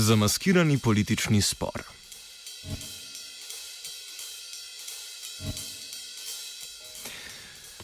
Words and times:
Zamaskirani 0.00 0.78
politični 0.78 1.42
spor. 1.42 1.82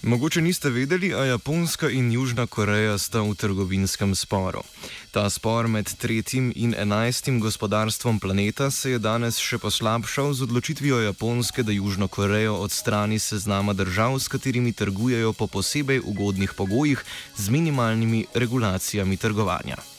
Mogoče 0.03 0.41
niste 0.41 0.71
vedeli, 0.71 1.15
a 1.15 1.25
Japonska 1.25 1.91
in 1.91 2.13
Južna 2.13 2.47
Koreja 2.47 2.99
sta 2.99 3.21
v 3.21 3.35
trgovinskem 3.35 4.15
sporu. 4.15 4.63
Ta 5.11 5.31
spor 5.31 5.69
med 5.69 5.93
tretjim 5.99 6.53
in 6.57 6.75
enajstim 6.79 7.41
gospodarstvom 7.41 8.21
planeta 8.21 8.71
se 8.71 8.91
je 8.91 8.99
danes 8.99 9.37
še 9.37 9.59
poslabšal 9.59 10.33
z 10.33 10.47
odločitvijo 10.47 11.01
Japonske, 11.01 11.63
da 11.63 11.73
Južno 11.73 12.09
Korejo 12.09 12.55
odstrani 12.55 13.19
seznama 13.19 13.73
držav, 13.73 14.17
s 14.21 14.29
katerimi 14.29 14.73
trgujejo 14.73 15.33
po 15.33 15.47
posebej 15.47 16.01
ugodnih 16.05 16.55
pogojih 16.57 17.05
z 17.37 17.49
minimalnimi 17.51 18.25
regulacijami 18.35 19.17
trgovanja. 19.17 19.96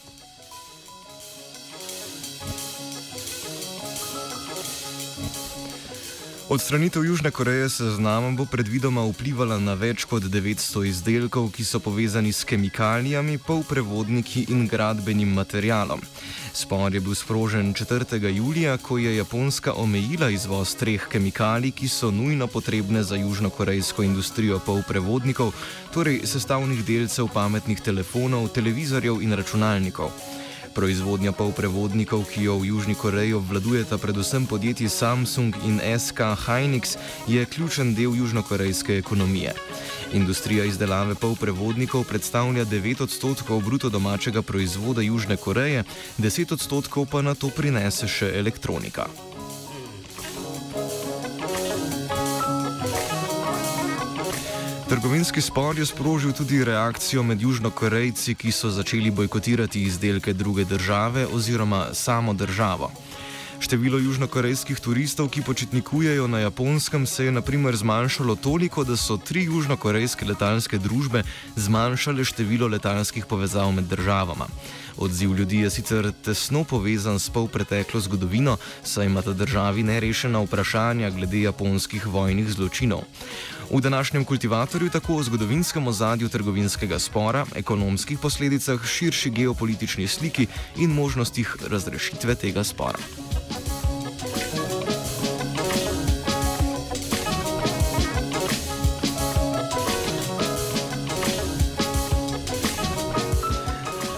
Odstranitev 6.50 7.06
Južne 7.06 7.32
Koreje 7.32 7.70
se 7.70 7.90
znama 7.92 8.32
bo 8.32 8.46
predvidoma 8.46 9.02
vplivala 9.04 9.58
na 9.60 9.74
več 9.74 10.06
kot 10.08 10.24
900 10.24 10.86
izdelkov, 10.88 11.50
ki 11.52 11.66
so 11.68 11.82
povezani 11.84 12.32
s 12.32 12.48
kemikalijami, 12.48 13.36
polprevodniki 13.38 14.46
in 14.56 14.64
gradbenim 14.68 15.34
materialom. 15.36 16.00
Spor 16.54 16.96
je 16.96 17.04
bil 17.04 17.16
sprožen 17.20 17.74
4. 17.74 18.32
julija, 18.32 18.78
ko 18.78 18.98
je 18.98 19.18
Japonska 19.18 19.74
omejila 19.74 20.30
izvoz 20.30 20.76
treh 20.80 21.10
kemikalij, 21.12 21.76
ki 21.76 21.92
so 21.92 22.12
nujno 22.16 22.48
potrebne 22.48 23.04
za 23.04 23.20
južnokorejsko 23.20 24.08
industrijo 24.08 24.64
polprevodnikov, 24.64 25.52
torej 25.92 26.24
sestavnih 26.24 26.86
delcev 26.86 27.28
pametnih 27.34 27.82
telefonov, 27.82 28.48
televizorjev 28.56 29.20
in 29.22 29.36
računalnikov. 29.36 30.16
Proizvodnja 30.78 31.34
polprevodnikov, 31.34 32.30
ki 32.30 32.46
jo 32.46 32.62
v 32.62 32.70
Južni 32.70 32.94
Koreji 32.94 33.34
obvladujeta 33.34 33.98
predvsem 33.98 34.46
podjetji 34.46 34.86
Samsung 34.86 35.58
in 35.66 35.82
SK 35.82 36.38
Hynix, 36.46 37.02
je 37.26 37.42
ključen 37.46 37.96
del 37.98 38.14
južnokorejske 38.14 39.02
ekonomije. 39.02 39.58
Industrija 40.14 40.70
izdelave 40.70 41.16
polprevodnikov 41.16 42.06
predstavlja 42.06 42.66
9 42.66 43.02
odstotkov 43.04 43.66
bruto 43.66 43.90
domačega 43.90 44.42
proizvoda 44.42 45.02
Južne 45.02 45.38
Koreje, 45.38 45.84
10 46.18 46.54
odstotkov 46.54 47.10
pa 47.10 47.26
na 47.26 47.34
to 47.34 47.50
prinese 47.50 48.06
še 48.08 48.30
elektronika. 48.38 49.10
Trgovinski 54.90 55.42
spor 55.42 55.80
je 55.80 55.86
sprožil 55.86 56.32
tudi 56.32 56.64
reakcijo 56.64 57.24
med 57.24 57.42
južnokorejci, 57.42 58.36
ki 58.36 58.52
so 58.52 58.70
začeli 58.72 59.12
bojkotirati 59.12 59.82
izdelke 59.84 60.34
druge 60.34 60.64
države 60.64 61.26
oziroma 61.34 61.88
samo 61.94 62.34
državo. 62.34 62.92
Število 63.60 64.00
južnokorejskih 64.00 64.80
turistov, 64.80 65.28
ki 65.30 65.42
počitnikujejo 65.42 66.28
na 66.28 66.40
japonskem, 66.40 67.06
se 67.06 67.26
je 67.26 67.32
naprimer 67.32 67.76
zmanjšalo 67.76 68.36
toliko, 68.36 68.84
da 68.84 68.96
so 68.98 69.18
tri 69.18 69.44
južnokorejske 69.44 70.26
letalske 70.26 70.78
družbe 70.78 71.24
zmanjšale 71.56 72.24
število 72.26 72.68
letalskih 72.68 73.26
povezav 73.26 73.72
med 73.72 73.92
državama. 73.92 74.48
Odziv 74.98 75.36
ljudi 75.38 75.58
je 75.58 75.70
sicer 75.70 76.12
tesno 76.26 76.64
povezan 76.64 77.20
s 77.20 77.30
polpreteklo 77.30 78.00
zgodovino, 78.02 78.58
saj 78.84 79.06
imata 79.06 79.34
državi 79.34 79.84
nerešena 79.84 80.40
vprašanja 80.40 81.10
glede 81.10 81.42
japonskih 81.42 82.08
vojnih 82.08 82.50
zločinov. 82.50 83.04
V 83.70 83.82
današnjem 83.82 84.26
kultivatorju 84.26 84.90
tako 84.90 85.16
o 85.16 85.24
zgodovinskem 85.24 85.88
ozadju 85.88 86.30
trgovinskega 86.30 87.00
spora, 87.00 87.46
ekonomskih 87.56 88.20
posledicah, 88.20 88.86
širši 88.86 89.30
geopolitični 89.30 90.08
sliki 90.08 90.48
in 90.78 90.94
možnostih 90.94 91.56
razrešitve 91.70 92.36
tega 92.36 92.64
spora. 92.64 93.27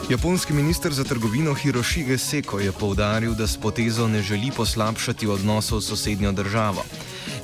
Japonski 0.10 0.54
minister 0.54 0.94
za 0.94 1.04
trgovino 1.04 1.54
Hiroshige 1.54 2.18
Seko 2.18 2.60
je 2.60 2.72
povdaril, 2.72 3.34
da 3.34 3.48
s 3.48 3.58
potezo 3.58 4.08
ne 4.08 4.22
želi 4.22 4.52
poslabšati 4.56 5.28
odnosov 5.28 5.82
s 5.82 5.88
sosednjo 5.88 6.32
državo. 6.32 6.84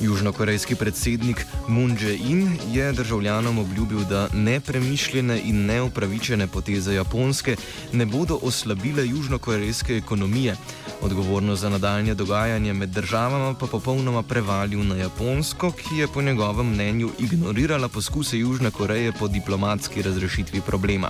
Južnokorejski 0.02 0.76
predsednik 0.76 1.46
Moon 1.68 1.98
Jae-in 2.02 2.58
je 2.74 2.92
državljanom 2.94 3.58
obljubil, 3.58 4.00
da 4.10 4.30
nepremišljene 4.34 5.42
in 5.46 5.66
neupravičene 5.66 6.48
poteze 6.48 6.94
Japonske 6.94 7.56
ne 7.94 8.06
bodo 8.06 8.40
oslabile 8.42 9.08
južnokorejske 9.08 9.98
ekonomije. 9.98 10.56
Odgovornost 11.02 11.62
za 11.62 11.70
nadaljne 11.70 12.14
dogajanje 12.14 12.74
med 12.74 12.90
državama 12.90 13.54
pa 13.54 13.68
popolnoma 13.68 14.24
prevalil 14.24 14.84
na 14.84 14.96
Japonsko, 14.96 15.72
ki 15.72 15.98
je 15.98 16.08
po 16.08 16.22
njegovem 16.22 16.74
mnenju 16.74 17.12
ignorirala 17.20 17.90
poskuse 17.90 18.40
Južne 18.40 18.72
Koreje 18.72 19.12
po 19.20 19.28
diplomatski 19.28 20.02
razrešitvi 20.02 20.62
problema. 20.62 21.10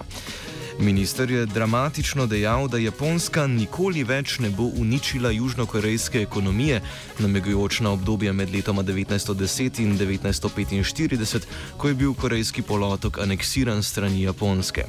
Minister 0.79 1.31
je 1.31 1.45
dramatično 1.45 2.25
dejal, 2.27 2.67
da 2.67 2.77
Japonska 2.77 3.47
nikoli 3.47 4.03
več 4.03 4.39
ne 4.39 4.49
bo 4.49 4.63
uničila 4.63 5.31
južnokorejske 5.31 6.21
ekonomije, 6.21 6.81
namigujoč 7.19 7.79
na 7.79 7.91
obdobje 7.91 8.33
med 8.33 8.51
letoma 8.51 8.83
1910 8.83 9.79
in 9.79 9.97
1945, 9.97 11.47
ko 11.77 11.87
je 11.87 11.93
bil 11.93 12.13
korejski 12.13 12.61
polotok 12.61 13.19
aneksiran 13.23 13.83
strani 13.83 14.21
Japonske. 14.21 14.85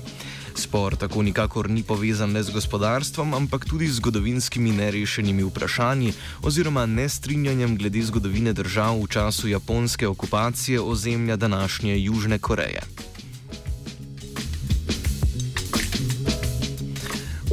Spor 0.55 0.97
tako 0.97 1.23
nikakor 1.23 1.71
ni 1.71 1.83
povezan 1.83 2.33
le 2.33 2.43
z 2.43 2.51
gospodarstvom, 2.51 3.35
ampak 3.35 3.65
tudi 3.65 3.89
z 3.89 4.01
zgodovinskimi 4.01 4.73
nerešenimi 4.73 5.45
vprašanji 5.45 6.13
oziroma 6.43 6.87
nestrinjanjem 6.87 7.77
glede 7.77 8.03
zgodovine 8.03 8.53
držav 8.53 8.99
v 9.05 9.07
času 9.07 9.49
japonske 9.49 10.09
okupacije 10.09 10.81
ozemlja 10.81 11.37
današnje 11.37 11.99
Južne 11.99 12.39
Koreje. 12.39 12.83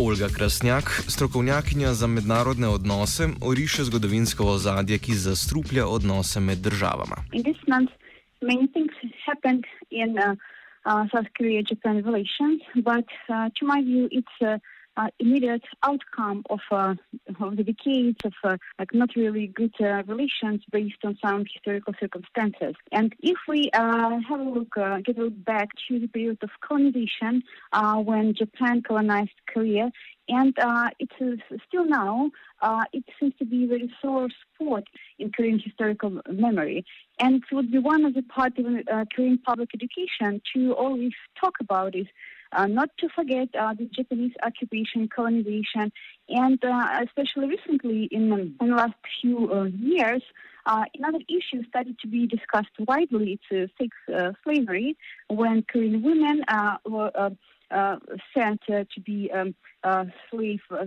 Olga 0.03 0.27
Krasnjak, 0.35 0.83
strokovnjakinja 1.07 1.93
za 1.93 2.07
mednarodne 2.07 2.67
odnose, 2.67 3.27
oriše 3.41 3.83
zgodovinsko 3.83 4.43
ozadje, 4.43 4.97
ki 4.97 5.13
zastruplja 5.15 5.87
odnose 5.87 6.39
med 6.39 6.57
državama. 6.57 7.17
In 10.01 10.11
uh, 10.19 10.35
uh, 10.85 11.03
South 11.11 11.29
Korea-Japan 11.37 11.95
relations, 12.09 12.59
but 12.75 13.09
uh, 13.29 13.47
to 13.55 13.61
my 13.71 13.79
view, 13.89 14.05
it's 14.11 14.37
uh, 14.41 14.59
uh, 14.97 15.07
immediate 15.19 15.63
outcome 15.83 16.43
of, 16.49 16.59
uh, 16.71 16.93
of 17.39 17.57
the 17.57 17.63
decades 17.63 18.17
of 18.23 18.33
uh, 18.43 18.57
like 18.77 18.93
not 18.93 19.09
really 19.15 19.47
good 19.47 19.73
uh, 19.81 20.03
relations 20.07 20.61
based 20.71 21.03
on 21.03 21.17
some 21.23 21.45
historical 21.51 21.93
circumstances. 21.99 22.75
And 22.91 23.13
if 23.19 23.37
we 23.47 23.69
uh, 23.73 24.19
have 24.29 24.39
a 24.39 24.43
look, 24.43 24.77
uh, 24.77 24.99
get 24.99 25.17
a 25.17 25.23
look 25.23 25.45
back 25.45 25.69
to 25.87 25.99
the 25.99 26.07
period 26.07 26.37
of 26.41 26.49
colonization 26.61 27.43
when 28.05 28.33
Japan 28.35 28.81
colonized 28.81 29.31
Korea, 29.47 29.91
and 30.29 30.53
it 30.99 31.09
is 31.19 31.39
still 31.67 31.85
now, 31.85 32.29
it 32.93 33.03
seems 33.19 33.33
to 33.39 33.45
be 33.45 33.65
a 33.65 33.67
very 33.67 33.93
sore 34.01 34.29
spot 34.29 34.83
in 35.19 35.31
Korean 35.31 35.59
historical 35.59 36.21
memory. 36.29 36.85
And 37.19 37.35
it 37.35 37.55
would 37.55 37.71
be 37.71 37.79
one 37.79 38.05
of 38.05 38.13
the 38.13 38.23
part 38.23 38.57
of 38.57 38.65
Korean 39.15 39.37
public 39.37 39.69
education 39.73 40.41
to 40.53 40.73
always 40.73 41.13
talk 41.39 41.55
about 41.59 41.95
it 41.95 42.07
not 42.67 42.89
to 42.99 43.07
forget 43.17 43.49
uh, 43.59 43.73
the 43.73 43.85
Japanese 43.85 44.35
occupation, 44.49 45.09
colonization, 45.13 45.91
and 46.29 46.59
uh, 46.63 46.85
especially 47.05 47.47
recently 47.55 48.07
in, 48.11 48.55
in 48.61 48.67
the 48.71 48.75
last 48.75 48.93
few 49.21 49.37
uh, 49.51 49.63
years, 49.65 50.23
uh, 50.65 50.83
another 50.97 51.19
issue 51.29 51.63
started 51.67 51.95
to 51.99 52.07
be 52.07 52.21
discussed 52.27 52.75
widely. 52.79 53.27
It's 53.37 53.49
uh, 53.51 53.83
sex 53.83 53.91
uh, 54.17 54.31
slavery, 54.43 54.97
when 55.29 55.63
Korean 55.69 56.01
women 56.01 56.37
uh, 56.47 56.77
were 56.85 57.11
uh, 57.15 57.31
uh, 57.71 57.97
sent 58.33 58.61
uh, 58.69 58.83
to 58.93 59.01
be 59.01 59.31
um, 59.31 59.55
uh, 59.83 60.05
slave, 60.29 60.61
uh, 60.71 60.85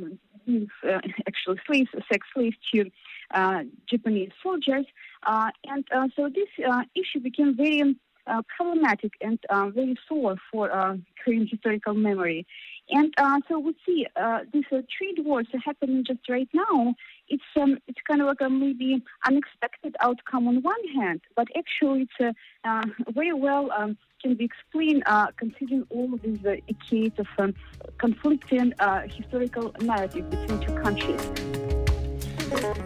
uh, 0.48 1.00
actually 1.26 1.58
slaves, 1.66 1.90
sex 2.10 2.26
slaves 2.32 2.56
to 2.72 2.90
uh, 3.34 3.60
Japanese 3.90 4.30
soldiers, 4.42 4.86
uh, 5.26 5.50
and 5.64 5.84
uh, 5.94 6.06
so 6.14 6.28
this 6.28 6.48
uh, 6.70 6.82
issue 6.94 7.20
became 7.20 7.56
very 7.56 7.80
uh, 8.26 8.43
problematic 8.56 9.12
and 9.20 9.38
uh, 9.50 9.69
very 9.70 9.96
sore 10.08 10.37
for 10.50 10.70
uh, 10.73 10.96
Korean 11.23 11.46
historical 11.46 11.94
memory. 11.94 12.46
And 12.90 13.12
uh, 13.19 13.40
so 13.49 13.58
we 13.58 13.75
see 13.84 14.06
uh, 14.14 14.40
these 14.52 14.64
uh, 14.70 14.82
trade 14.96 15.25
wars 15.25 15.46
happening 15.64 16.05
just 16.05 16.28
right 16.28 16.49
now. 16.52 16.94
It's 17.28 17.43
um, 17.56 17.78
it's 17.88 17.99
kind 18.08 18.20
of 18.20 18.28
like 18.28 18.40
a 18.40 18.49
maybe 18.49 19.02
unexpected 19.26 19.96
outcome 20.00 20.46
on 20.46 20.62
one 20.62 20.88
hand, 20.94 21.20
but 21.34 21.49
actually 21.56 22.08
it's 22.19 22.37
very 23.11 23.32
well 23.32 23.73
um, 23.73 23.96
can 24.23 24.34
be 24.34 24.44
explained 24.44 25.02
considering 25.37 25.84
all 25.90 26.14
of 26.14 26.22
these 26.22 26.38
decades 26.38 27.19
of 27.19 27.26
um, 27.38 27.55
conflicting 27.99 28.72
historical 29.08 29.75
narrative 29.81 30.31
between 30.31 30.61
two 30.61 30.75
countries. 30.81 31.56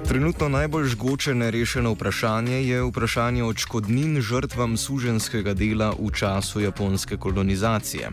Trenutno 0.09 0.49
najbolj 0.49 0.89
žgoče 0.89 1.35
nerešeno 1.35 1.93
vprašanje 1.93 2.63
je 2.67 2.83
vprašanje 2.83 3.45
odškodnin 3.45 4.21
žrtvam 4.21 4.77
suženskega 4.77 5.55
dela 5.55 5.93
v 5.99 6.11
času 6.11 6.61
japonske 6.61 7.17
kolonizacije. 7.17 8.11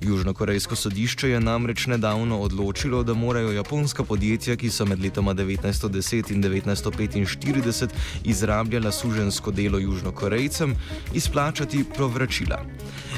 Južnokorejsko 0.00 0.76
sodišče 0.76 1.30
je 1.30 1.40
namreč 1.40 1.86
nedavno 1.86 2.38
odločilo, 2.40 3.02
da 3.02 3.14
morajo 3.14 3.52
japonska 3.52 4.04
podjetja, 4.04 4.56
ki 4.56 4.70
so 4.70 4.86
med 4.86 5.00
letoma 5.00 5.34
1910 5.34 6.32
in 6.32 6.42
1945 6.42 7.88
izrabljala 8.24 8.92
sužensko 8.92 9.50
delo 9.50 9.78
južnokorejcem, 9.78 10.74
izplačati 11.14 11.84
povračila. 11.96 12.64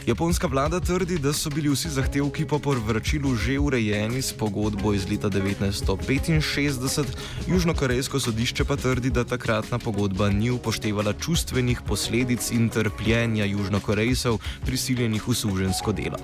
Japonska 0.08 0.46
vlada 0.46 0.80
trdi, 0.80 1.18
da 1.18 1.32
so 1.36 1.50
bili 1.50 1.68
vsi 1.68 1.90
zahtevki 1.92 2.46
po 2.48 2.58
povračilu 2.58 3.34
že 3.36 3.58
urejeni 3.60 4.22
s 4.22 4.32
pogodbo 4.32 4.94
iz 4.96 5.04
leta 5.10 5.28
1965, 5.28 7.04
južnokorejsko 7.46 8.20
sodišče 8.20 8.64
pa 8.64 8.76
trdi, 8.76 9.10
da 9.10 9.24
takratna 9.28 9.78
pogodba 9.78 10.30
ni 10.30 10.50
upoštevala 10.50 11.12
čustvenih 11.12 11.84
posledic 11.84 12.50
in 12.50 12.68
trpljenja 12.72 13.44
južnokorejcev 13.44 14.40
prisiljenih 14.64 15.28
v 15.28 15.34
sužensko 15.34 15.92
delo. 15.92 16.16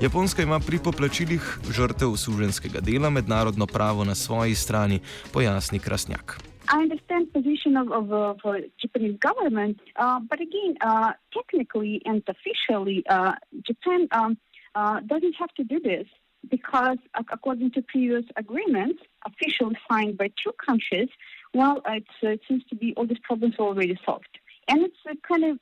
Japonska 0.00 0.42
ima 0.42 0.60
pri 0.60 0.78
poplačilih 0.78 1.58
žrtev 1.68 2.16
suženskega 2.16 2.80
dela 2.80 3.10
mednarodno 3.10 3.66
pravo 3.66 4.04
na 4.04 4.14
svoji 4.14 4.54
strani, 4.54 5.00
pojasni 5.32 5.78
Krasnjak. 5.78 6.40
I 6.68 6.82
understand 6.82 7.32
position 7.32 7.76
of, 7.76 7.90
of, 7.90 8.12
uh, 8.12 8.54
Japanese 8.80 9.18
government, 9.18 9.80
uh, 9.96 10.20
but 10.20 10.40
again, 10.40 10.76
uh, 10.82 11.12
technically 11.32 12.02
and 12.04 12.22
officially, 12.28 13.04
uh, 13.08 13.32
Japan 13.66 14.06
um, 14.12 14.38
uh, 14.74 15.00
doesn't 15.00 15.34
have 15.38 15.52
to 15.54 15.64
do 15.64 15.80
this 15.80 16.06
because, 16.50 16.98
according 17.32 17.70
to 17.72 17.82
previous 17.82 18.24
agreements, 18.36 19.02
officially 19.26 19.76
signed 19.90 20.18
by 20.18 20.28
two 20.42 20.52
countries, 20.64 21.08
well, 21.54 21.82
it 21.86 22.40
seems 22.46 22.62
to 22.68 22.76
be 22.76 22.92
all 22.96 23.06
these 23.06 23.18
problems 23.22 23.54
are 23.58 23.66
already 23.66 23.98
solved, 24.04 24.38
and 24.68 24.82
it's 24.82 24.96
a 25.10 25.14
kind 25.26 25.44
of, 25.44 25.58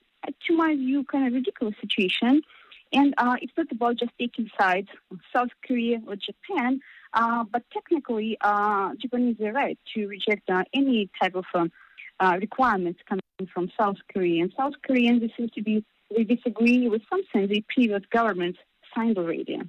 to 0.47 0.57
my 0.57 0.75
view, 0.75 1.05
kind 1.05 1.27
of 1.29 1.33
ridiculous 1.33 1.77
situation. 1.81 2.43
And 2.93 3.15
it's 3.43 3.53
not 3.57 3.71
about 3.73 3.97
just 3.97 4.13
taking 4.19 4.49
sides, 4.59 4.89
South 5.35 5.51
Korea 5.67 5.99
or 6.07 6.17
Japan. 6.17 6.81
Uh, 7.13 7.45
but 7.51 7.63
technically, 7.73 8.37
uh, 8.41 8.91
Japanese 9.01 9.41
are 9.41 9.53
right 9.53 9.79
to 9.95 10.07
reject 10.07 10.49
uh, 10.51 10.65
any 10.75 11.09
type 11.21 11.35
of 11.35 11.45
um, 11.55 11.71
uh, 12.21 12.37
requirements 12.41 13.01
coming 13.09 13.23
from 13.53 13.71
South 13.79 13.97
Korea. 14.13 14.43
And 14.43 14.53
South 14.57 14.75
Koreans 14.87 15.23
seem 15.37 15.49
to 15.55 15.63
be 15.63 15.85
they 16.15 16.25
disagree 16.25 16.89
with 16.89 17.03
something 17.11 17.49
the 17.49 17.65
previous 17.69 18.03
government 18.13 18.57
signed 18.95 19.19
already. 19.19 19.61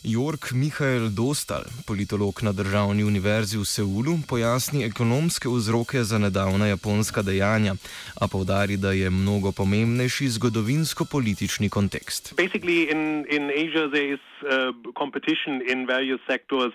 Jork 0.00 0.52
Mihael 0.52 1.12
Dostal, 1.12 1.68
politolog 1.84 2.40
na 2.42 2.52
Državni 2.56 3.04
univerzi 3.04 3.60
v 3.60 3.68
Seulu, 3.68 4.16
pojasni 4.24 4.88
ekonomske 4.88 5.44
vzroke 5.44 6.00
za 6.04 6.16
nedavna 6.16 6.72
japonska 6.72 7.20
dejanja, 7.20 7.76
a 8.16 8.24
povdari, 8.24 8.80
da 8.80 8.96
je 8.96 9.10
mnogo 9.10 9.52
pomembnejši 9.52 10.40
zgodovinsko-politični 10.40 11.68
kontekst. 11.68 12.32
In, 12.40 13.28
in 13.28 13.52
Asia, 13.52 13.92
is 13.92 14.24
uh, 14.48 14.72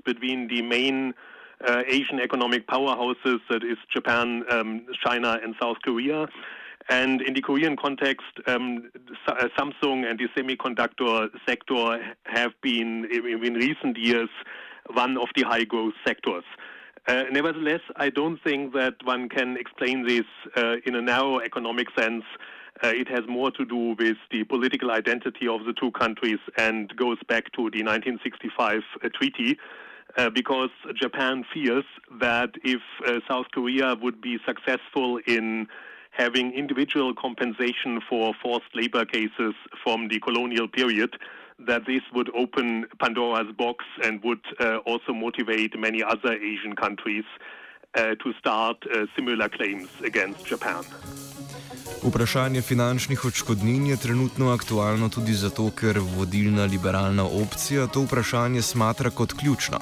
between 0.06 0.48
the 0.48 0.62
main 0.62 1.13
uh, 1.66 1.81
Asian 1.89 2.22
economic 2.22 2.68
powerhouses, 2.69 3.42
that 3.50 3.66
is 3.66 3.81
Japan, 3.89 4.45
um, 4.54 4.86
China, 5.01 5.42
and 5.42 5.56
South 5.57 5.81
Korea. 5.81 6.30
And 6.90 7.22
in 7.22 7.34
the 7.34 7.42
Korean 7.42 7.76
context, 7.76 8.28
um, 8.46 8.92
Samsung 9.58 10.10
and 10.10 10.20
the 10.20 10.28
semiconductor 10.38 11.30
sector 11.48 12.16
have 12.26 12.52
been, 12.62 13.06
in 13.12 13.54
recent 13.56 13.98
years, 13.98 14.30
one 14.94 15.18
of 15.18 15.28
the 15.36 15.44
high 15.44 15.64
growth 15.64 15.96
sectors. 16.06 16.44
Uh, 17.08 17.24
nevertheless, 17.32 17.82
I 17.96 18.10
don't 18.10 18.40
think 18.44 18.74
that 18.74 18.96
one 19.04 19.30
can 19.30 19.58
explain 19.58 20.08
this 20.08 20.26
uh, 20.56 20.76
in 20.86 20.96
a 20.96 21.02
narrow 21.02 21.40
economic 21.40 21.88
sense. 21.98 22.24
Uh, 22.84 22.88
it 22.88 23.08
has 23.08 23.22
more 23.28 23.52
to 23.52 23.66
do 23.66 23.96
with 23.98 24.18
the 24.32 24.44
political 24.44 24.92
identity 24.92 25.48
of 25.48 25.66
the 25.66 25.74
two 25.74 25.92
countries 25.92 26.40
and 26.58 26.96
goes 26.96 27.18
back 27.28 27.46
to 27.54 27.70
the 27.72 27.84
1965 27.84 28.82
uh, 29.04 29.10
treaty. 29.14 29.58
Uh, 30.18 30.30
because 30.30 30.70
Japan 30.96 31.44
fears 31.54 31.84
that 32.22 32.52
if 32.64 32.80
uh, 33.06 33.20
South 33.28 33.48
Korea 33.54 33.96
would 34.02 34.22
be 34.22 34.38
successful 34.46 35.20
in 35.28 35.68
having 36.16 36.54
individual 36.54 37.14
compensation 37.14 38.00
for 38.10 38.34
forced 38.42 38.74
labor 38.74 39.06
cases 39.06 39.54
from 39.84 40.08
the 40.08 40.20
colonial 40.20 40.68
period, 40.68 41.16
that 41.60 41.86
this 41.86 42.02
would 42.14 42.30
open 42.36 42.86
Pandora's 43.00 43.52
box 43.58 43.86
and 44.04 44.22
would 44.24 44.44
uh, 44.60 44.78
also 44.86 45.14
motivate 45.14 45.78
many 45.80 46.04
other 46.04 46.34
Asian 46.34 46.76
countries 46.76 47.24
to 47.96 48.34
start 48.40 48.86
uh, 48.86 49.08
similar 49.16 49.50
claims 49.50 49.90
against 50.06 50.52
Japan. 50.52 50.84
Vprašanje 52.04 52.62
finančnih 52.62 53.25
odškodnin 53.25 53.88
je 53.88 53.98
trenutno 53.98 54.52
aktualno 54.54 55.10
tudi 55.10 55.34
zato, 55.34 55.70
ker 55.80 56.00
vodilna 56.18 56.66
liberalna 56.66 57.24
opcija 57.24 57.88
to 57.88 58.04
vprašanje 58.06 58.62
smatra 58.62 59.10
kot 59.10 59.34
ključno. 59.34 59.80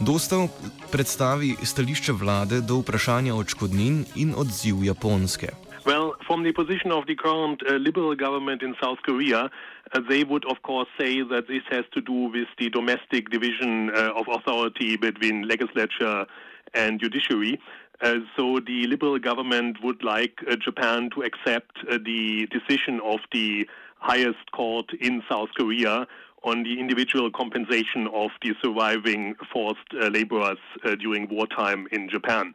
Dostav 0.00 0.48
predstavi 0.92 1.56
stališče 1.62 2.12
vlade 2.12 2.60
do 2.60 2.78
vprašanja 2.82 3.34
odškodnin 3.34 4.04
in 4.16 4.34
odziv 4.36 4.84
Japonske. 4.84 5.48
Well, 5.84 6.12
from 6.26 6.44
the 6.44 6.52
position 6.52 6.92
of 6.92 7.04
the 7.06 7.16
current 7.16 7.62
uh, 7.62 7.74
liberal 7.86 8.14
government 8.14 8.62
in 8.62 8.74
South 8.82 9.00
Korea, 9.02 9.42
uh, 9.44 10.00
they 10.10 10.22
would, 10.24 10.44
of 10.44 10.58
course, 10.62 10.88
say 11.00 11.22
that 11.32 11.44
this 11.48 11.64
has 11.70 11.84
to 11.94 12.00
do 12.00 12.18
with 12.34 12.48
the 12.58 12.68
domestic 12.70 13.30
division 13.30 13.90
uh, 13.90 14.20
of 14.20 14.24
authority 14.28 14.96
between 14.96 15.48
legislature 15.48 16.26
and 16.74 17.00
judiciary. 17.00 17.60
Uh, 18.00 18.20
so 18.36 18.60
the 18.60 18.86
liberal 18.86 19.18
government 19.18 19.76
would 19.82 20.02
like 20.02 20.38
uh, 20.50 20.56
Japan 20.56 21.10
to 21.14 21.22
accept 21.22 21.76
uh, 21.90 21.98
the 22.02 22.46
decision 22.46 23.00
of 23.04 23.20
the 23.32 23.68
highest 23.98 24.50
court 24.52 24.90
in 25.00 25.22
South 25.30 25.50
Korea 25.56 26.06
on 26.42 26.62
the 26.62 26.80
individual 26.80 27.30
compensation 27.30 28.08
of 28.14 28.30
the 28.42 28.54
surviving 28.62 29.34
forced 29.52 29.80
uh, 30.00 30.06
laborers 30.06 30.56
uh, 30.84 30.94
during 30.94 31.28
wartime 31.28 31.86
in 31.92 32.08
Japan. 32.08 32.54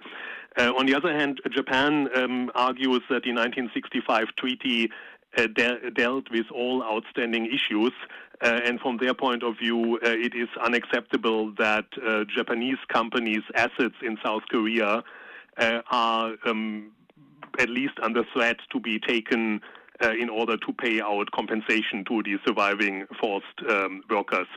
Uh, 0.58 0.74
on 0.76 0.88
the 0.88 0.96
other 0.96 1.16
hand, 1.16 1.40
Japan 1.52 2.10
um, 2.16 2.50
argues 2.56 3.02
that 3.10 3.24
the 3.24 3.34
1965 3.34 4.30
treaty 4.38 4.90
de- 5.54 5.92
dealt 5.92 6.32
with 6.32 6.46
all 6.52 6.82
outstanding 6.84 7.46
issues. 7.46 7.92
Uh, 8.42 8.60
and 8.66 8.80
from 8.80 8.98
their 8.98 9.14
point 9.14 9.44
of 9.44 9.58
view, 9.58 9.98
uh, 10.04 10.10
it 10.10 10.34
is 10.36 10.50
unacceptable 10.64 11.54
that 11.58 11.86
uh, 12.06 12.24
Japanese 12.36 12.78
companies' 12.90 13.44
assets 13.56 13.96
in 14.02 14.18
South 14.24 14.44
Korea 14.50 15.04
are 15.90 16.36
um, 16.46 16.92
at 17.60 17.70
least 17.70 17.94
under 18.02 18.24
threat 18.34 18.58
to 18.72 18.80
be 18.80 19.00
taken 19.00 19.62
in 20.20 20.30
order 20.30 20.58
to 20.58 20.74
pay 20.74 21.00
out 21.00 21.32
compensation 21.32 22.04
to 22.06 22.22
the 22.24 22.38
surviving 22.46 23.06
forced 23.22 23.62
um, 23.70 24.04
workers. 24.10 24.48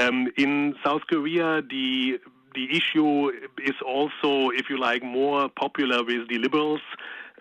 Um, 0.00 0.28
in 0.36 0.74
South 0.84 1.02
Korea, 1.08 1.62
the 1.62 2.18
the 2.54 2.68
issue 2.70 3.30
is 3.62 3.74
also, 3.84 4.50
if 4.50 4.70
you 4.70 4.78
like, 4.78 5.02
more 5.02 5.48
popular 5.48 6.04
with 6.04 6.28
the 6.28 6.38
liberals. 6.38 6.80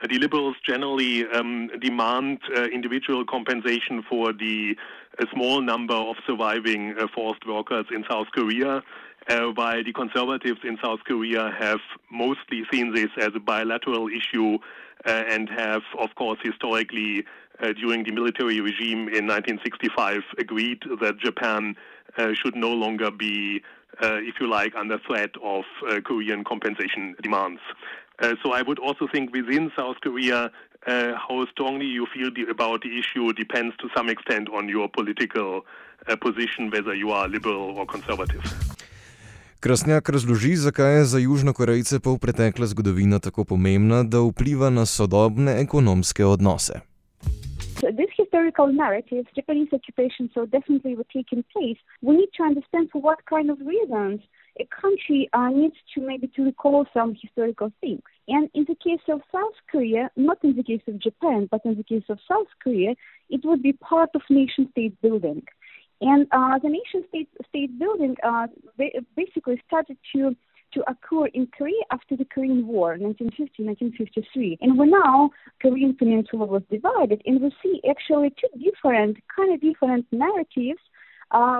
The 0.10 0.20
liberals 0.20 0.56
generally 0.68 1.26
um, 1.28 1.70
demand 1.80 2.40
uh, 2.56 2.64
individual 2.66 3.26
compensation 3.26 4.04
for 4.10 4.34
the 4.34 4.76
small 5.34 5.62
number 5.62 5.94
of 5.94 6.18
surviving 6.28 6.94
uh, 7.00 7.08
forced 7.14 7.48
workers 7.48 7.86
in 7.92 8.04
South 8.10 8.28
Korea. 8.34 8.84
uh, 9.30 9.48
while 9.54 9.84
the 9.84 9.94
conservatives 9.94 10.60
in 10.64 10.78
South 10.84 11.00
Korea 11.06 11.52
have 11.58 11.80
mostly 12.12 12.64
seen 12.72 12.94
this 12.94 13.10
as 13.18 13.30
a 13.36 13.40
bilateral 13.40 14.08
issue 14.08 14.58
uh, 15.06 15.24
and 15.30 15.50
have, 15.50 15.84
of 16.00 16.16
course, 16.16 16.40
historically, 16.44 17.24
uh, 17.62 17.72
during 17.74 18.04
the 18.04 18.12
military 18.12 18.60
regime 18.60 19.08
in 19.10 19.28
1965, 19.28 20.22
agreed 20.40 20.82
that 21.02 21.20
Japan 21.20 21.76
uh, 22.18 22.34
should 22.34 22.56
no 22.56 22.70
longer 22.70 23.12
be, 23.12 23.62
uh, 24.02 24.18
if 24.22 24.36
you 24.40 24.50
like, 24.50 24.76
under 24.76 24.98
threat 25.00 25.32
of 25.44 25.64
uh, 25.88 26.00
Korean 26.02 26.44
compensation 26.44 27.16
demands. 27.22 27.62
So 28.22 28.54
I 28.54 28.62
would 28.62 28.80
also 28.80 29.08
think 29.12 29.34
within 29.34 29.72
South 29.76 29.98
Korea, 30.02 30.52
how 30.86 31.46
strongly 31.52 31.86
you 31.86 32.06
feel 32.14 32.30
the, 32.34 32.52
about 32.52 32.82
the 32.82 33.00
issue 33.00 33.34
depends 33.34 33.76
to 33.78 33.90
some 33.96 34.10
extent 34.10 34.50
on 34.50 34.70
your 34.70 34.88
political 34.90 35.66
position, 36.22 36.70
whether 36.70 36.94
you 36.94 37.12
are 37.12 37.28
liberal 37.28 37.78
or 37.78 37.86
conservative. 37.86 38.44
Krasnjak 39.64 40.10
razloži, 40.10 40.56
zakaj 40.56 40.98
je 40.98 41.04
za 41.06 41.20
Južnokorejce 41.20 42.00
polpretekla 42.00 42.66
zgodovina 42.68 43.20
tako 43.20 43.44
pomembna, 43.44 44.04
da 44.04 44.20
vpliva 44.20 44.70
na 44.70 44.86
sodobne 44.86 45.62
ekonomske 45.62 46.26
odnose. 46.26 46.82
This 47.80 48.12
historical 48.18 48.68
narrative, 48.84 49.24
Japanese 49.36 49.72
occupation 49.72 50.28
so 50.34 50.46
definitely 50.46 50.96
were 51.00 51.08
taking 51.20 51.44
place. 51.54 51.80
We 52.02 52.14
need 52.20 52.32
to 52.38 52.44
understand 52.44 52.92
for 52.92 53.00
what 53.08 53.20
kind 53.34 53.48
of 53.54 53.58
reasons 53.74 54.20
a 54.60 54.68
country 54.82 55.30
uh, 55.34 55.50
needs 55.50 55.76
to 55.94 56.02
maybe 56.02 56.28
to 56.36 56.44
recall 56.44 56.86
some 56.94 57.16
historical 57.20 57.72
things. 57.82 58.02
And 58.28 58.50
in 58.54 58.66
the 58.68 58.76
case 58.76 59.02
of 59.10 59.22
South 59.32 59.56
Korea, 59.72 60.10
not 60.16 60.38
in 60.44 60.56
the 60.56 60.64
case 60.64 60.82
of 60.88 61.00
Japan, 61.00 61.48
but 61.50 61.62
in 61.66 61.76
the 61.76 61.84
case 61.84 62.04
of 62.10 62.20
South 62.28 62.48
Korea, 62.62 62.96
it 63.30 63.42
would 63.44 63.64
be 63.64 63.74
part 63.74 64.10
of 64.16 64.22
nation 64.30 64.68
state 64.72 65.00
building. 65.02 65.44
And 66.02 66.28
uh, 66.32 66.60
the 66.60 66.70
nation 66.70 67.08
state, 67.10 67.30
state 67.50 67.80
building 67.80 68.16
uh, 68.24 68.48
basically 69.16 69.62
started 69.66 69.98
to, 70.16 70.36
to 70.74 70.84
occur 70.90 71.28
in 71.28 71.48
Korea 71.48 71.82
after 71.92 72.18
the 72.18 72.26
Korean 72.26 72.68
War, 72.68 72.98
1950-1953. 72.98 74.58
And 74.62 74.78
when 74.78 74.92
now 74.92 75.32
Korean 75.62 75.96
Peninsula 75.96 76.46
was 76.46 76.64
divided, 76.70 77.22
and 77.26 77.42
we 77.42 77.52
see 77.64 77.82
actually 77.90 78.32
two 78.32 78.60
different, 78.60 79.18
kind 79.36 79.54
of 79.54 79.62
different 79.62 80.06
narratives 80.12 80.82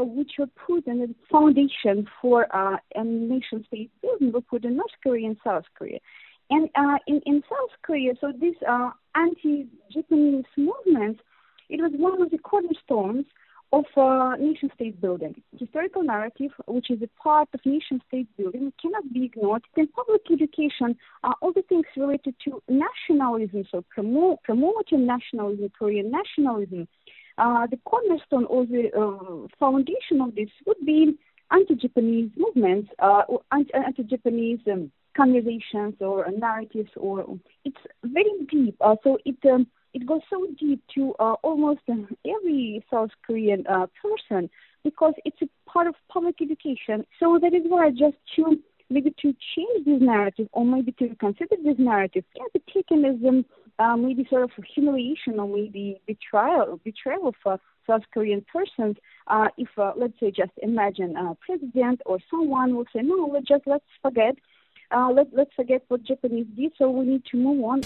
which 0.02 0.34
were 0.38 0.48
put 0.68 0.86
in 0.88 1.00
the 1.00 1.16
foundation 1.32 2.08
for 2.22 2.48
uh, 2.56 2.78
a 2.96 3.04
nation 3.04 3.64
state 3.68 3.92
building 4.02 4.32
were 4.32 4.42
put 4.42 4.64
in 4.66 4.76
North 4.78 4.92
Korea 5.02 5.28
and 5.28 5.38
South 5.44 5.66
Korea. 5.78 6.00
And 6.50 6.70
uh, 6.76 6.98
in, 7.08 7.22
in 7.26 7.42
South 7.50 7.72
Korea, 7.82 8.14
so 8.22 8.32
this 8.40 8.56
uh, 8.68 8.92
anti-Japanese 9.16 10.46
movement, 10.58 11.20
it 11.70 11.82
was 11.82 11.92
one 11.96 12.22
of 12.22 12.30
the 12.30 12.38
cornerstones 12.38 13.26
of 13.72 13.86
uh, 13.98 14.36
nation 14.36 14.70
state 14.76 15.02
building. 15.02 15.34
Historical 15.58 16.04
narrative, 16.04 16.52
which 16.68 16.92
is 16.92 17.02
a 17.02 17.10
part 17.20 17.50
of 17.56 17.60
nation 17.66 18.00
state 18.08 18.28
building, 18.38 18.72
cannot 18.80 19.12
be 19.12 19.26
ignored. 19.26 19.64
In 19.76 19.88
public 19.88 20.22
education, 20.32 20.96
uh, 21.24 21.34
all 21.42 21.52
the 21.52 21.64
things 21.64 21.86
related 21.98 22.36
to 22.46 22.62
nationalism, 22.68 23.64
so 23.72 23.84
promote, 23.90 24.44
promoting 24.44 25.08
nationalism, 25.08 25.72
Korean 25.78 26.12
nationalism, 26.12 26.82
uh, 26.84 26.86
the 27.38 27.80
cornerstone 27.86 28.46
or 28.46 28.66
the 28.66 28.90
uh, 28.96 29.48
foundation 29.60 30.22
of 30.22 30.36
this 30.36 30.50
would 30.66 30.86
be 30.86 31.18
anti-Japanese 31.52 32.32
movements, 32.36 32.90
uh, 33.00 33.24
anti-Japanese 33.52 34.60
um, 34.72 34.92
conversations 35.16 35.96
or 36.00 36.26
narratives, 36.32 36.90
or 36.98 37.26
it's 37.64 37.78
very 38.04 38.32
deep. 38.50 38.76
Uh, 38.82 38.96
so 39.04 39.18
it 39.26 39.38
um, 39.46 39.68
it 39.94 40.08
goes 40.08 40.22
so 40.30 40.48
deep 40.60 40.82
to 40.96 41.14
uh, 41.20 41.36
almost 41.44 41.82
every 41.88 42.84
South 42.92 43.12
Korean 43.26 43.64
uh, 43.68 43.86
person 44.02 44.50
because 44.84 45.14
it's 45.24 45.42
a 45.42 45.70
part 45.70 45.88
of 45.88 45.96
public 46.10 46.42
education. 46.42 47.06
So 47.20 47.40
that 47.42 47.54
is 47.54 47.62
why 47.68 47.92
just 47.92 48.18
to 48.36 48.58
maybe 48.90 49.14
to 49.22 49.34
change 49.56 49.86
this 49.86 50.02
narrative 50.02 50.48
or 50.52 50.66
maybe 50.66 50.92
to 50.94 51.16
consider 51.16 51.56
this 51.64 51.78
narrative 51.78 52.24
can 52.36 52.48
be 52.54 52.62
taken 52.74 53.06
as 53.06 53.16
um, 53.28 53.46
uh, 53.80 53.96
maybe 53.96 54.26
sort 54.30 54.44
of 54.44 54.52
humiliation 54.76 55.40
or 55.40 55.48
maybe 55.48 56.00
betrayal, 56.08 56.80
betrayal 56.84 57.28
of 57.28 57.36
uh, 57.46 57.58
South 57.88 58.04
Korean 58.14 58.46
persons. 58.52 58.98
Uh, 59.28 59.48
if 59.58 59.70
uh, 59.78 59.94
let's 59.96 60.20
say 60.20 60.32
just 60.32 60.52
imagine 60.62 61.16
a 61.16 61.36
president 61.46 62.02
or 62.06 62.20
someone 62.30 62.76
will 62.76 62.86
say, 62.94 63.02
no, 63.02 63.30
let's 63.34 63.48
just 63.48 63.66
let's 63.66 63.86
forget. 64.02 64.36
Uh, 64.92 65.10
let, 65.12 65.28
let's 65.34 65.54
forget 65.56 65.82
what 65.88 66.04
Japanese 66.04 66.46
did, 66.56 66.72
so 66.78 66.90
we 66.90 67.06
need 67.06 67.24
to 67.32 67.38
move 67.38 67.64
on. 67.64 67.82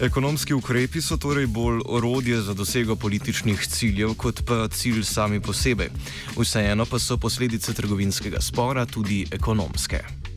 Ekonomski 0.00 0.54
ukrepi 0.54 1.00
so 1.00 1.16
torej 1.16 1.46
bolj 1.46 1.80
orodje 1.88 2.40
za 2.40 2.54
dosego 2.54 2.96
političnih 2.96 3.60
ciljev, 3.60 4.14
kot 4.18 4.42
pa 4.48 4.68
cilj 4.68 5.02
sami 5.02 5.40
posebej. 5.40 5.88
Vseeno 6.36 6.84
pa 6.90 6.98
so 6.98 7.16
posledice 7.16 7.72
trgovinskega 7.74 8.40
spora 8.40 8.86
tudi 8.86 9.24
ekonomske. 9.32 10.31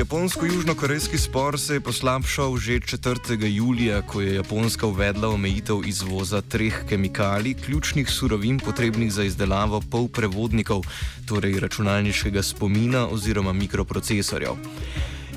Japonsko-južnokorejski 0.00 1.18
spor 1.18 1.60
se 1.60 1.74
je 1.76 1.80
poslabšal 1.80 2.56
že 2.56 2.80
4. 2.80 3.36
julija, 3.36 4.00
ko 4.02 4.24
je 4.24 4.34
Japonska 4.34 4.86
uvedla 4.86 5.28
omejitev 5.28 5.84
izvoza 5.84 6.40
treh 6.40 6.72
kemikalij, 6.88 7.54
ključnih 7.54 8.08
surovin 8.08 8.56
potrebnih 8.58 9.12
za 9.12 9.28
izdelavo 9.28 9.82
polprevodnikov, 9.90 10.88
torej 11.28 11.60
računalniškega 11.60 12.42
spomina 12.42 13.08
oziroma 13.12 13.52
mikroprocesorjev. 13.52 14.56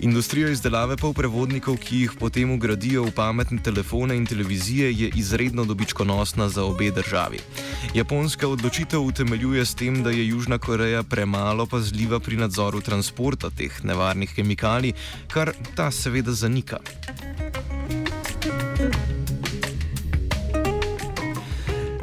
Industrija 0.04 0.50
izdelave 0.52 0.98
polprevodnikov, 1.00 1.78
ki 1.80 2.02
jih 2.02 2.16
potem 2.20 2.50
ugradijo 2.52 3.06
v 3.06 3.12
pametne 3.16 3.62
telefone 3.64 4.18
in 4.20 4.26
televizije, 4.28 4.90
je 4.92 5.10
izredno 5.16 5.64
dobičkonosna 5.66 6.50
za 6.50 6.66
obe 6.68 6.90
državi. 6.92 7.40
Japonska 7.96 8.48
odločitev 8.48 9.00
utemeljuje 9.00 9.66
s 9.66 9.76
tem, 9.76 10.04
da 10.04 10.12
je 10.12 10.28
Južna 10.28 10.58
Koreja 10.58 11.04
premalo 11.04 11.66
pazljiva 11.66 12.20
pri 12.20 12.36
nadzoru 12.36 12.82
transporta 12.82 13.50
teh 13.50 13.84
nevarnih 13.84 14.36
kemikalij, 14.36 14.92
kar 15.32 15.54
ta 15.76 15.92
seveda 15.92 16.32
zanika. 16.32 16.84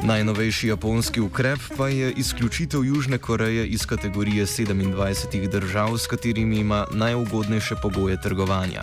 Najnovejši 0.03 0.69
japonski 0.69 1.21
ukrep 1.21 1.59
pa 1.77 1.89
je 1.89 2.13
izključitev 2.13 2.85
Južne 2.85 3.19
Koreje 3.19 3.67
iz 3.67 3.87
kategorije 3.87 4.47
27 4.47 5.49
držav, 5.49 5.99
s 5.99 6.07
katerimi 6.07 6.59
ima 6.59 6.87
najugodnejše 6.93 7.75
pogoje 7.83 8.21
trgovanja. 8.21 8.83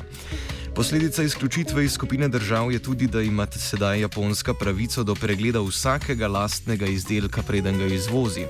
Posledica 0.78 1.24
izključitve 1.24 1.86
iz 1.86 1.92
skupine 1.92 2.28
držav 2.28 2.72
je 2.72 2.80
tudi, 2.80 3.08
da 3.08 3.22
ima 3.22 3.48
sedaj 3.52 4.00
Japonska 4.00 4.54
pravico 4.54 5.04
do 5.04 5.16
pregleda 5.16 5.60
vsakega 5.60 6.28
lastnega 6.28 6.86
izdelka, 6.86 7.42
preden 7.42 7.78
ga 7.78 7.86
izvozi. 7.86 8.46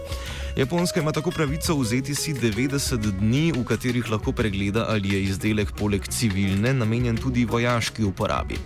Japonska 0.57 1.00
ima 1.00 1.12
tako 1.12 1.31
pravico 1.31 1.75
vzeti 1.75 2.15
si 2.15 2.34
90 2.34 3.12
dni, 3.19 3.51
v 3.51 3.63
katerih 3.63 4.12
lahko 4.12 4.31
pregleda, 4.31 4.86
ali 4.89 5.13
je 5.13 5.24
izdelek 5.24 5.72
poleg 5.79 6.07
civilne 6.07 6.74
namenjen 6.74 7.17
tudi 7.17 7.46
vojaški 7.46 8.03
uporabi. 8.03 8.60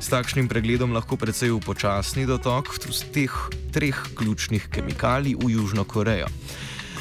S 0.00 0.08
takšnim 0.08 0.48
pregledom 0.48 0.92
lahko 0.92 1.16
precej 1.16 1.50
upočasni 1.50 2.26
dotok 2.26 2.78
teh 3.12 3.32
treh 3.72 4.06
ključnih 4.14 4.68
kemikalij 4.70 5.34
v 5.34 5.50
Južno 5.50 5.84
Korejo. 5.84 6.26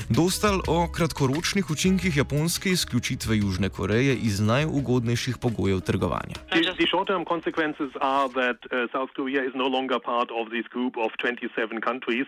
Dostal 0.09 0.57
o 0.67 0.87
kratkoročnih 0.89 1.69
učinkih 1.69 2.17
japonske 2.17 2.69
izključitve 2.69 3.37
Južne 3.37 3.69
Koreje 3.69 4.13
iz 4.29 4.39
najugodnejših 4.41 5.35
pogojev 5.41 5.79
trgovanja. 5.85 6.35
The 6.49 6.87
short-term 6.91 7.25
consequences 7.33 7.91
are 8.01 8.27
that 8.41 8.59
uh, 8.65 8.89
South 8.93 9.11
Korea 9.17 9.41
is 9.49 9.53
no 9.53 9.67
longer 9.75 9.99
part 9.99 10.29
of 10.39 10.49
this 10.49 10.67
group 10.73 10.93
of 10.97 11.09
27 11.21 11.81
countries, 11.89 12.27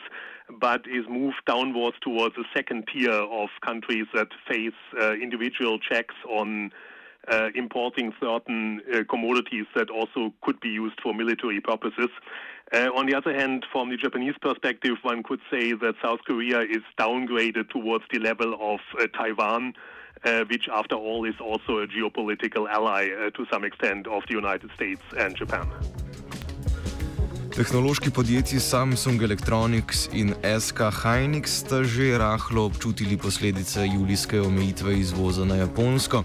but 0.65 0.81
is 0.99 1.05
moved 1.09 1.41
downwards 1.53 1.97
towards 2.05 2.35
a 2.43 2.45
second 2.55 2.81
tier 2.91 3.19
of 3.41 3.49
countries 3.69 4.07
that 4.17 4.29
face 4.49 4.81
uh, 4.93 5.13
individual 5.25 5.75
checks 5.89 6.17
on 6.39 6.47
uh, 6.69 6.90
importing 7.55 8.13
certain 8.19 8.81
uh, 8.93 9.03
commodities 9.09 9.65
that 9.75 9.89
also 9.89 10.33
could 10.41 10.59
be 10.59 10.69
used 10.69 10.99
for 11.01 11.13
military 11.13 11.61
purposes. 11.61 12.09
Uh, 12.73 12.87
on 12.95 13.05
the 13.05 13.13
other 13.13 13.33
hand, 13.33 13.65
from 13.71 13.89
the 13.89 13.97
Japanese 13.97 14.35
perspective, 14.41 14.95
one 15.01 15.23
could 15.23 15.41
say 15.51 15.73
that 15.73 15.93
South 16.01 16.19
Korea 16.25 16.61
is 16.61 16.83
downgraded 16.97 17.69
towards 17.69 18.05
the 18.11 18.19
level 18.19 18.55
of 18.59 18.79
uh, 18.97 19.07
Taiwan, 19.07 19.73
uh, 20.23 20.45
which, 20.49 20.69
after 20.71 20.95
all, 20.95 21.25
is 21.25 21.35
also 21.41 21.79
a 21.79 21.87
geopolitical 21.87 22.69
ally 22.69 23.09
uh, 23.09 23.29
to 23.31 23.45
some 23.51 23.65
extent 23.65 24.07
of 24.07 24.23
the 24.29 24.35
United 24.35 24.71
States 24.75 25.01
and 25.17 25.35
Japan. 25.35 25.67
Tehnološki 27.51 28.11
podjetji 28.15 28.59
Samsung 28.59 29.19
Electronics 29.23 30.07
in 30.13 30.31
SK 30.59 30.87
Hynix 31.03 31.45
sta 31.67 31.83
že 31.83 32.15
rahlo 32.17 32.71
občutili 32.71 33.17
posledice 33.19 33.83
julijske 33.85 34.39
omejitve 34.39 34.95
izvoza 34.95 35.45
na 35.45 35.55
Japonsko. 35.55 36.23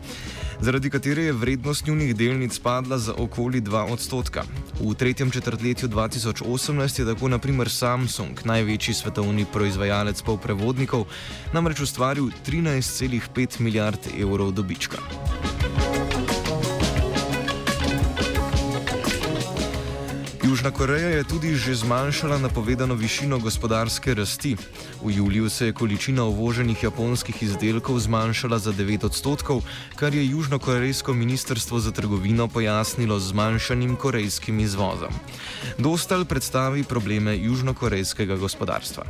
Zaradi 0.61 0.91
katere 0.91 1.23
je 1.23 1.33
vrednost 1.33 1.87
njunih 1.87 2.17
delnic 2.17 2.59
padla 2.59 2.99
za 2.99 3.15
okoli 3.19 3.61
2 3.61 3.93
odstotka. 3.93 4.43
V 4.81 4.95
tretjem 4.95 5.31
četrtletju 5.31 5.89
2018 5.89 7.01
je 7.01 7.15
tako 7.15 7.29
naprimer 7.29 7.71
Samsung, 7.71 8.39
največji 8.45 8.95
svetovni 8.95 9.47
proizvajalec 9.53 10.23
polprevodnikov, 10.23 11.05
namreč 11.53 11.81
ustvaril 11.81 12.31
13,5 12.47 13.61
milijard 13.61 14.01
evrov 14.21 14.53
dobička. 14.53 14.99
Južna 20.47 20.71
Koreja 20.71 21.09
je 21.11 21.26
tudi 21.26 21.59
že 21.59 21.75
zmanjšala 21.75 22.38
napovedano 22.38 22.95
višino 22.95 23.43
gospodarske 23.43 24.15
rasti. 24.15 24.55
V 25.03 25.11
juliju 25.11 25.50
se 25.50 25.67
je 25.67 25.73
količina 25.75 26.23
uvoženih 26.23 26.83
japonskih 26.83 27.35
izdelkov 27.43 27.99
zmanjšala 27.99 28.59
za 28.62 28.71
9 28.71 29.11
odstotkov, 29.11 29.67
kar 29.99 30.15
je 30.15 30.23
Južnokorejsko 30.23 31.15
ministrstvo 31.15 31.83
za 31.83 31.91
trgovino 31.91 32.47
pojasnilo 32.47 33.19
z 33.19 33.35
zmanjšanim 33.35 33.97
korejskim 33.99 34.62
izvozom. 34.62 35.11
Dostal 35.83 36.23
predstavi 36.25 36.87
probleme 36.87 37.35
južnokorejskega 37.35 38.38
gospodarstva. 38.38 39.03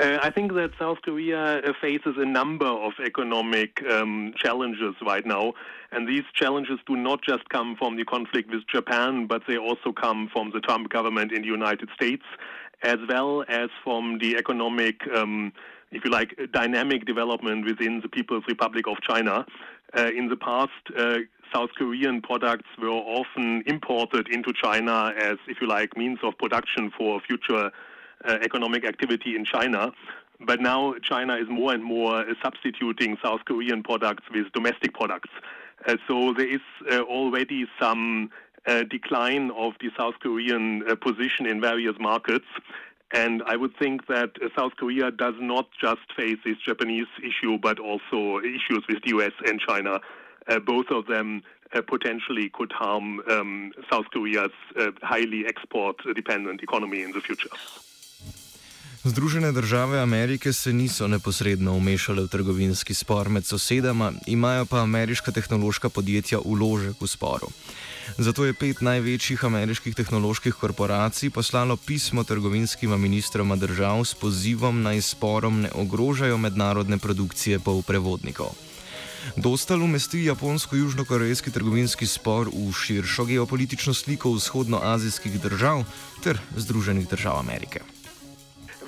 Uh, 0.00 0.16
I 0.24 0.30
think 0.32 0.56
that 0.56 0.72
South 0.80 1.04
Korea 1.04 1.60
faces 1.80 2.16
a 2.16 2.24
number 2.24 2.72
of 2.88 2.96
economic 3.04 3.70
um, 3.84 4.32
challenges 4.40 4.96
right 5.04 5.26
now. 5.26 5.52
And 5.92 6.08
these 6.08 6.24
challenges 6.34 6.78
do 6.86 6.96
not 6.96 7.20
just 7.22 7.46
come 7.50 7.76
from 7.76 7.96
the 7.96 8.04
conflict 8.04 8.50
with 8.50 8.62
Japan, 8.66 9.26
but 9.26 9.42
they 9.46 9.58
also 9.58 9.92
come 9.92 10.30
from 10.32 10.50
the 10.52 10.60
Trump 10.60 10.88
government 10.88 11.32
in 11.32 11.42
the 11.42 11.48
United 11.48 11.90
States, 11.94 12.24
as 12.82 12.96
well 13.08 13.44
as 13.46 13.68
from 13.84 14.18
the 14.18 14.36
economic, 14.36 14.96
um, 15.14 15.52
if 15.90 16.02
you 16.04 16.10
like, 16.10 16.34
dynamic 16.52 17.04
development 17.04 17.66
within 17.66 18.00
the 18.00 18.08
People's 18.08 18.44
Republic 18.48 18.86
of 18.88 18.96
China. 19.02 19.44
Uh, 19.94 20.08
in 20.16 20.28
the 20.28 20.36
past, 20.36 20.70
uh, 20.96 21.18
South 21.54 21.68
Korean 21.76 22.22
products 22.22 22.68
were 22.80 22.88
often 22.88 23.62
imported 23.66 24.28
into 24.28 24.50
China 24.64 25.12
as, 25.18 25.36
if 25.46 25.58
you 25.60 25.68
like, 25.68 25.94
means 25.98 26.18
of 26.22 26.38
production 26.38 26.90
for 26.96 27.20
future 27.20 27.70
uh, 28.24 28.38
economic 28.42 28.86
activity 28.86 29.36
in 29.36 29.44
China. 29.44 29.92
But 30.40 30.60
now 30.60 30.94
China 31.02 31.36
is 31.36 31.48
more 31.50 31.74
and 31.74 31.84
more 31.84 32.20
uh, 32.20 32.34
substituting 32.42 33.18
South 33.22 33.40
Korean 33.44 33.82
products 33.82 34.24
with 34.34 34.50
domestic 34.54 34.94
products. 34.94 35.28
Uh, 35.86 35.96
so 36.06 36.32
there 36.32 36.48
is 36.48 36.60
already 36.90 37.66
some 37.80 38.30
decline 38.90 39.50
of 39.56 39.72
the 39.80 39.90
South 39.98 40.14
Korean 40.20 40.84
position 41.00 41.46
in 41.46 41.60
various 41.60 41.96
markets. 41.98 42.46
And 43.14 43.42
I 43.46 43.56
would 43.56 43.76
think 43.76 44.06
that 44.06 44.30
South 44.56 44.72
Korea 44.76 45.10
does 45.10 45.34
not 45.38 45.68
just 45.80 46.00
face 46.16 46.38
this 46.44 46.56
Japanese 46.64 47.08
issue, 47.22 47.58
but 47.58 47.78
also 47.78 48.38
issues 48.38 48.84
with 48.88 49.02
the 49.02 49.10
US 49.16 49.32
and 49.44 49.60
China. 49.60 50.00
Uh, 50.48 50.58
both 50.58 50.86
of 50.90 51.06
them 51.06 51.42
uh, 51.74 51.82
potentially 51.82 52.48
could 52.48 52.72
harm 52.72 53.20
um, 53.30 53.72
South 53.90 54.06
Korea's 54.12 54.50
uh, 54.78 54.90
highly 55.02 55.46
export 55.46 55.96
dependent 56.14 56.62
economy 56.62 57.02
in 57.02 57.12
the 57.12 57.20
future. 57.20 57.50
Združene 59.04 59.52
države 59.52 60.00
Amerike 60.00 60.52
se 60.52 60.72
niso 60.72 61.08
neposredno 61.08 61.72
umešale 61.74 62.22
v 62.22 62.28
trgovinski 62.28 62.94
spor 62.94 63.28
med 63.28 63.44
sosedama, 63.44 64.12
imajo 64.26 64.66
pa 64.66 64.78
ameriška 64.78 65.32
tehnološka 65.32 65.88
podjetja 65.88 66.38
uložek 66.38 67.00
v 67.00 67.06
sporu. 67.06 67.48
Zato 68.18 68.44
je 68.44 68.54
pet 68.54 68.80
največjih 68.80 69.44
ameriških 69.44 69.94
tehnoloških 69.94 70.54
korporacij 70.54 71.30
poslalo 71.30 71.76
pismo 71.76 72.24
trgovinskima 72.24 72.96
ministroma 72.96 73.56
držav 73.56 74.04
s 74.04 74.14
pozivom 74.14 74.82
naj 74.82 75.02
sporom 75.02 75.60
ne 75.60 75.70
ogrožajo 75.74 76.38
mednarodne 76.38 76.98
produkcije 76.98 77.58
polprevodnikov. 77.58 78.54
Dostal 79.36 79.82
umesti 79.82 80.22
japonsko-južnokorejski 80.30 81.50
trgovinski 81.50 82.06
spor 82.06 82.50
v 82.54 82.70
širšo 82.70 83.24
geopolitično 83.24 83.94
sliko 83.94 84.32
vzhodnoazijskih 84.32 85.40
držav 85.40 85.82
ter 86.22 86.38
Združenih 86.56 87.08
držav 87.08 87.38
Amerike. 87.38 87.82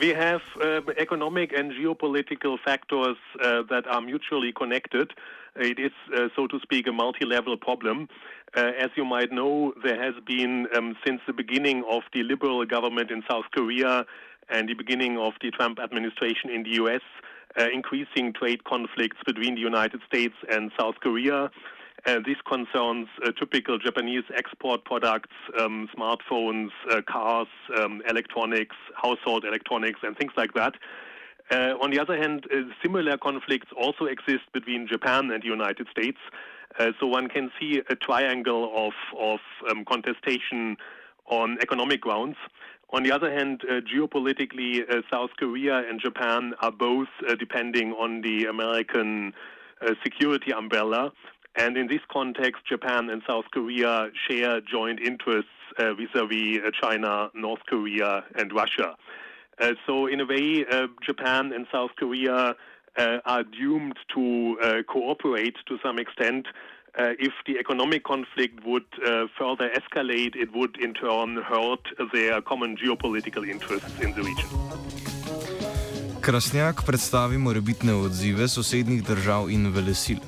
We 0.04 0.10
have 0.10 0.42
uh, 0.62 0.82
economic 0.98 1.54
and 1.54 1.72
geopolitical 1.72 2.58
factors 2.62 3.16
uh, 3.40 3.62
that 3.70 3.86
are 3.86 4.02
mutually 4.02 4.52
connected. 4.52 5.14
It 5.56 5.78
is, 5.78 5.92
uh, 6.14 6.28
so 6.36 6.46
to 6.46 6.60
speak, 6.60 6.86
a 6.86 6.92
multi 6.92 7.24
level 7.24 7.56
problem. 7.56 8.10
Uh, 8.54 8.72
as 8.78 8.90
you 8.96 9.06
might 9.06 9.32
know, 9.32 9.72
there 9.82 9.98
has 9.98 10.12
been, 10.26 10.66
um, 10.76 10.94
since 11.06 11.22
the 11.26 11.32
beginning 11.32 11.84
of 11.88 12.02
the 12.12 12.22
liberal 12.22 12.66
government 12.66 13.10
in 13.10 13.22
South 13.30 13.46
Korea 13.54 14.04
and 14.50 14.68
the 14.68 14.74
beginning 14.74 15.16
of 15.16 15.32
the 15.40 15.50
Trump 15.50 15.78
administration 15.78 16.50
in 16.50 16.64
the 16.64 16.72
US, 16.82 17.00
uh, 17.58 17.68
increasing 17.72 18.34
trade 18.34 18.64
conflicts 18.64 19.16
between 19.24 19.54
the 19.54 19.62
United 19.62 20.02
States 20.06 20.34
and 20.50 20.70
South 20.78 20.96
Korea. 21.00 21.50
Uh, 22.06 22.18
this 22.26 22.36
concerns 22.46 23.08
uh, 23.24 23.32
typical 23.32 23.78
Japanese 23.78 24.24
export 24.36 24.84
products, 24.84 25.30
um, 25.58 25.88
smartphones, 25.96 26.68
uh, 26.90 27.00
cars, 27.08 27.48
um, 27.78 28.02
electronics, 28.06 28.76
household 28.94 29.42
electronics, 29.44 30.00
and 30.02 30.14
things 30.18 30.32
like 30.36 30.52
that. 30.52 30.74
Uh, 31.50 31.72
on 31.80 31.90
the 31.90 31.98
other 31.98 32.16
hand, 32.16 32.46
uh, 32.52 32.60
similar 32.82 33.16
conflicts 33.16 33.68
also 33.74 34.04
exist 34.04 34.42
between 34.52 34.86
Japan 34.86 35.30
and 35.30 35.42
the 35.42 35.46
United 35.46 35.86
States. 35.90 36.18
Uh, 36.78 36.92
so 37.00 37.06
one 37.06 37.26
can 37.28 37.50
see 37.58 37.80
a 37.88 37.96
triangle 37.96 38.70
of, 38.76 38.92
of 39.18 39.38
um, 39.70 39.82
contestation 39.86 40.76
on 41.30 41.56
economic 41.62 42.02
grounds. 42.02 42.36
On 42.90 43.02
the 43.02 43.12
other 43.12 43.32
hand, 43.32 43.62
geopolitically, 43.92 44.84
South 45.10 45.30
Korea 45.38 45.78
and 45.88 46.00
Japan 46.00 46.52
are 46.60 46.70
both 46.70 47.08
depending 47.40 47.92
on 47.92 48.20
the 48.20 48.44
American 48.44 49.32
security 50.04 50.52
umbrella. 50.52 51.12
And 51.56 51.76
in 51.76 51.86
this 51.86 52.00
context, 52.10 52.66
Japan 52.68 53.10
and 53.10 53.22
South 53.26 53.44
Korea 53.52 54.10
share 54.28 54.60
joint 54.60 55.00
interests 55.00 55.50
vis 55.78 56.08
a 56.14 56.26
vis 56.26 56.58
China, 56.80 57.30
North 57.34 57.60
Korea, 57.66 58.24
and 58.34 58.52
Russia. 58.52 58.96
Uh, 59.60 59.74
so, 59.86 60.06
in 60.06 60.20
a 60.20 60.26
way, 60.26 60.64
uh, 60.70 60.88
Japan 61.00 61.52
and 61.52 61.66
South 61.70 61.92
Korea 61.96 62.54
uh, 62.96 63.18
are 63.24 63.44
doomed 63.44 63.96
to 64.14 64.58
uh, 64.62 64.82
cooperate 64.88 65.56
to 65.66 65.78
some 65.82 65.98
extent. 65.98 66.46
Uh, 66.98 67.10
if 67.18 67.32
the 67.46 67.58
economic 67.58 68.04
conflict 68.04 68.64
would 68.64 68.86
further 69.36 69.68
escalate, 69.74 70.36
it 70.36 70.54
would 70.54 70.76
in 70.76 70.94
turn 70.94 71.42
hurt 71.42 71.84
their 72.12 72.40
common 72.40 72.76
geopolitical 72.76 73.48
interests 73.48 73.98
in 74.00 74.12
the 74.14 74.22
region. 74.22 74.48
Krasnjak 76.20 76.86
predstavi 76.86 77.36
morebitne 77.36 77.92
odzive 77.92 78.46
sosednjih 78.48 79.02
držav 79.04 79.50
in 79.50 79.68
velesil. 79.74 80.22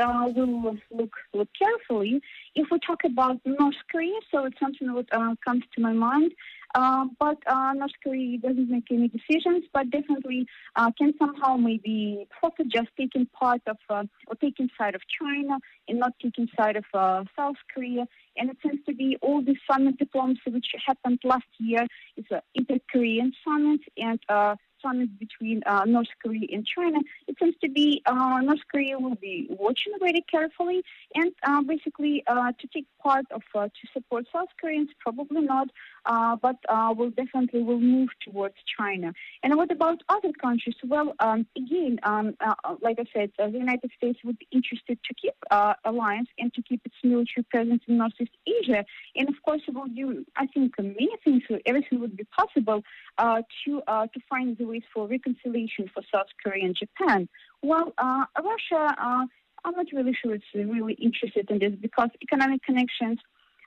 Uh, 0.00 0.26
will 0.34 0.76
look 0.90 1.14
look 1.32 1.48
carefully. 1.58 2.20
If 2.54 2.68
we 2.70 2.78
talk 2.78 3.00
about 3.04 3.40
North 3.44 3.74
Korea, 3.90 4.18
so 4.30 4.44
it's 4.44 4.58
something 4.58 4.92
that 4.94 5.06
uh, 5.12 5.34
comes 5.44 5.64
to 5.74 5.80
my 5.80 5.92
mind. 5.92 6.32
Uh, 6.74 7.06
but 7.18 7.38
uh, 7.48 7.72
North 7.74 7.90
Korea 8.02 8.38
doesn't 8.38 8.70
make 8.70 8.84
any 8.92 9.08
decisions, 9.08 9.64
but 9.74 9.90
definitely 9.90 10.46
uh, 10.76 10.90
can 10.96 11.12
somehow 11.18 11.56
maybe 11.56 12.26
profit 12.38 12.68
just 12.68 12.88
taking 12.96 13.26
part 13.26 13.60
of 13.66 13.76
uh, 13.88 14.04
or 14.28 14.36
taking 14.36 14.68
side 14.78 14.94
of 14.94 15.02
China 15.20 15.58
and 15.88 15.98
not 15.98 16.12
taking 16.22 16.46
side 16.56 16.76
of 16.76 16.84
South 17.36 17.56
Korea. 17.74 18.06
And 18.36 18.50
it 18.50 18.56
seems 18.62 18.78
to 18.86 18.94
be 18.94 19.16
all 19.20 19.42
the 19.42 19.56
summit 19.70 19.98
diplomacy 19.98 20.50
which 20.50 20.66
happened 20.86 21.18
last 21.24 21.50
year. 21.58 21.86
It's 22.16 22.30
an 22.30 22.40
inter-Korean 22.54 23.32
summit 23.44 23.80
and 23.96 24.20
summit 24.82 25.18
between 25.18 25.62
uh, 25.66 25.84
North 25.86 26.08
Korea 26.22 26.46
and 26.52 26.66
China, 26.66 26.98
it 27.28 27.36
seems 27.40 27.54
to 27.62 27.68
be 27.68 28.02
uh, 28.06 28.40
North 28.42 28.60
Korea 28.70 28.98
will 28.98 29.16
be 29.16 29.46
watching 29.50 29.92
very 29.98 30.24
carefully 30.30 30.82
and 31.14 31.32
uh, 31.42 31.62
basically 31.62 32.22
uh, 32.26 32.52
to 32.60 32.66
take 32.72 32.86
part 33.02 33.26
of 33.30 33.42
uh, 33.54 33.66
to 33.66 33.88
support 33.92 34.26
South 34.32 34.48
Koreans, 34.60 34.90
probably 34.98 35.42
not, 35.42 35.68
uh, 36.06 36.36
but 36.36 36.56
will 36.96 37.10
definitely 37.10 37.62
will 37.62 37.80
move 37.80 38.08
towards 38.24 38.54
China. 38.78 39.12
And 39.42 39.56
what 39.56 39.70
about 39.70 40.02
other 40.08 40.32
countries? 40.40 40.76
Well, 40.84 41.14
um, 41.20 41.46
again, 41.56 41.98
um, 42.02 42.36
like 42.80 42.98
I 42.98 43.04
said, 43.14 43.30
the 43.38 43.58
United 43.58 43.90
States 43.96 44.18
would 44.24 44.38
be 44.38 44.48
interested 44.52 44.98
to 45.06 45.14
keep 45.14 45.34
alliance 45.84 46.28
and 46.38 46.52
to 46.54 46.62
keep 46.62 46.80
its 46.84 46.96
military 47.02 47.44
presence 47.50 47.82
in 47.86 47.98
Northeast 47.98 48.36
Asia, 48.46 48.84
and 49.16 49.28
of 49.28 49.36
course, 49.44 49.62
it 49.66 49.74
will 49.74 49.86
do. 49.86 50.24
I 50.36 50.46
think 50.46 50.74
many 50.78 51.10
things, 51.24 51.42
everything 51.66 52.00
would 52.00 52.16
be 52.16 52.24
possible 52.24 52.82
to 53.18 53.82
to 53.86 54.20
find 54.28 54.56
the 54.58 54.66
ways 54.70 54.86
for 54.92 55.02
reconciliation 55.16 55.84
for 55.92 56.02
South 56.14 56.30
Korea 56.42 56.64
and 56.68 56.76
Japan. 56.84 57.20
Well, 57.70 57.86
uh, 57.98 58.24
Russia, 58.52 58.82
uh, 59.06 59.24
I'm 59.64 59.74
not 59.80 59.86
really 59.92 60.16
sure 60.20 60.34
it's 60.34 60.52
really 60.54 60.96
interested 61.08 61.44
in 61.50 61.58
this 61.62 61.74
because 61.86 62.10
economic 62.22 62.60
connections 62.68 63.18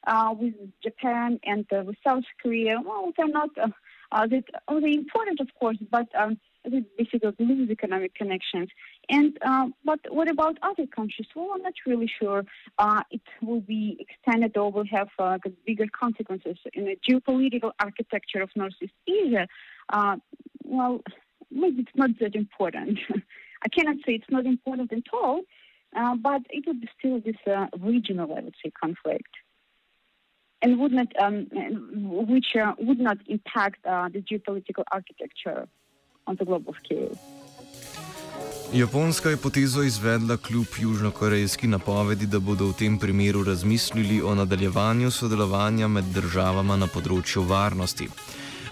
uh, 0.05 0.33
with 0.37 0.53
Japan 0.81 1.39
and 1.43 1.65
uh, 1.71 1.83
with 1.85 1.95
South 2.05 2.23
Korea, 2.41 2.75
well, 2.85 3.11
they're 3.15 3.27
not 3.27 3.49
uh, 3.57 3.69
uh, 4.11 4.27
that, 4.27 4.43
oh, 4.67 4.79
they're 4.79 4.89
important, 4.89 5.39
of 5.39 5.47
course, 5.59 5.77
but 5.89 6.07
um, 6.21 6.37
they 6.65 6.83
basically 6.97 7.33
lose 7.39 7.69
economic 7.69 8.13
connections. 8.13 8.69
And 9.09 9.37
but 9.83 9.99
what 10.09 10.29
about 10.29 10.57
other 10.61 10.85
countries? 10.85 11.27
Well, 11.35 11.51
I'm 11.55 11.63
not 11.63 11.73
really 11.85 12.11
sure. 12.19 12.43
It 13.11 13.21
will 13.41 13.61
be 13.61 13.97
extended 13.99 14.55
or 14.55 14.71
will 14.71 14.85
have 14.91 15.09
bigger 15.65 15.87
consequences 16.03 16.57
in 16.73 16.85
the 16.85 16.95
geopolitical 17.07 17.71
architecture 17.79 18.41
of 18.41 18.49
Northeast 18.55 18.93
Asia. 19.07 19.47
Uh, 19.91 20.17
well, 20.63 21.01
maybe 21.51 21.81
it's 21.81 21.95
not 21.95 22.11
that 22.19 22.35
important. 22.35 22.99
I 23.65 23.69
cannot 23.69 23.97
say 24.05 24.13
it's 24.15 24.29
not 24.29 24.45
important 24.45 24.91
at 24.91 25.03
all, 25.13 25.41
uh, 25.95 26.15
but 26.15 26.41
it 26.49 26.65
would 26.67 26.81
be 26.81 26.89
still 26.97 27.19
this 27.21 27.37
uh, 27.47 27.67
regional, 27.79 28.33
I 28.35 28.41
would 28.41 28.55
say, 28.63 28.71
conflict. 28.71 29.33
and 30.63 30.79
would 30.79 30.93
not, 30.93 31.09
um, 31.25 31.35
which 32.33 32.55
uh, 32.55 32.73
would 32.79 32.99
not 32.99 33.17
impact 33.27 33.85
uh, 33.85 34.09
the 34.09 34.21
geopolitical 34.21 34.83
architecture 34.91 35.67
on 36.27 36.35
the 36.37 36.45
global 36.45 36.73
scale. 36.83 37.13
Japonska 38.73 39.29
je 39.29 39.37
potezo 39.37 39.83
izvedla 39.83 40.37
kljub 40.37 40.65
južnokorejski 40.81 41.67
napovedi, 41.67 42.25
da 42.25 42.39
bodo 42.39 42.65
v 42.65 42.73
tem 42.73 42.99
primeru 42.99 43.43
razmislili 43.43 44.21
o 44.21 44.35
nadaljevanju 44.35 45.11
sodelovanja 45.11 45.87
med 45.87 46.03
državama 46.03 46.77
na 46.77 46.87
področju 46.87 47.43
varnosti. 47.45 48.07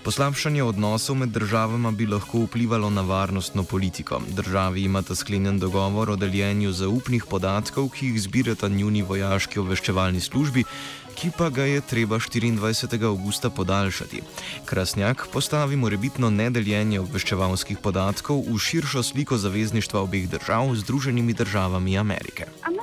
Poslabšanje 0.02 0.64
odnosov 0.64 1.16
med 1.22 1.30
državama 1.30 1.92
bi 1.92 2.08
lahko 2.10 2.40
vplivalo 2.48 2.90
na 2.90 3.02
varnostno 3.02 3.64
politiko. 3.64 4.22
Državi 4.34 4.84
imata 4.84 5.16
sklenjen 5.16 5.60
dogovor 5.60 6.10
o 6.10 6.16
deljenju 6.16 6.72
zaupnih 6.72 7.26
podatkov, 7.30 7.90
ki 7.94 8.08
jih 8.08 8.22
zbirata 8.22 8.68
njuni 8.68 9.02
vojaški 9.06 9.60
obveščevalni 9.62 10.22
službi, 10.22 10.64
ki 11.16 11.30
pa 11.38 11.50
ga 11.50 11.68
je 11.70 11.82
treba 11.82 12.18
24. 12.18 13.06
augusta 13.06 13.50
podaljšati. 13.50 14.22
Krasnjak 14.66 15.28
postavi 15.34 15.76
morebitno 15.76 16.30
nedeljenje 16.30 17.00
obveščevalskih 17.00 17.78
podatkov 17.78 18.42
v 18.48 18.58
širšo 18.58 19.04
sliko 19.04 19.38
zavezništva 19.38 20.02
obeh 20.02 20.26
držav 20.30 20.74
z 20.76 20.82
Združenimi 20.82 21.34
državami 21.34 21.98
Amerike. 21.98 22.50
Uh, 22.66 22.74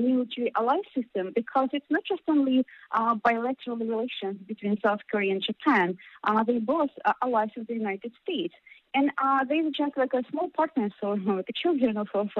military 0.00 0.52
ally 0.56 0.78
system 0.94 1.32
because 1.34 1.68
it's 1.72 1.86
not 1.90 2.02
just 2.04 2.22
only 2.28 2.64
uh, 2.92 3.14
bilateral 3.16 3.76
relations 3.76 4.36
between 4.46 4.78
South 4.84 5.00
Korea 5.10 5.32
and 5.32 5.42
Japan. 5.42 5.96
Uh, 6.24 6.42
they 6.44 6.58
both 6.58 6.90
are 7.04 7.14
allies 7.22 7.50
of 7.56 7.66
the 7.66 7.74
United 7.74 8.12
States. 8.22 8.54
And 8.94 9.10
uh, 9.22 9.44
they're 9.48 9.62
just 9.70 9.96
like 9.96 10.14
a 10.14 10.22
small 10.30 10.48
partner, 10.48 10.88
so 11.00 11.10
like 11.10 11.46
the 11.46 11.52
children 11.52 11.96
of, 11.96 12.08
of, 12.14 12.30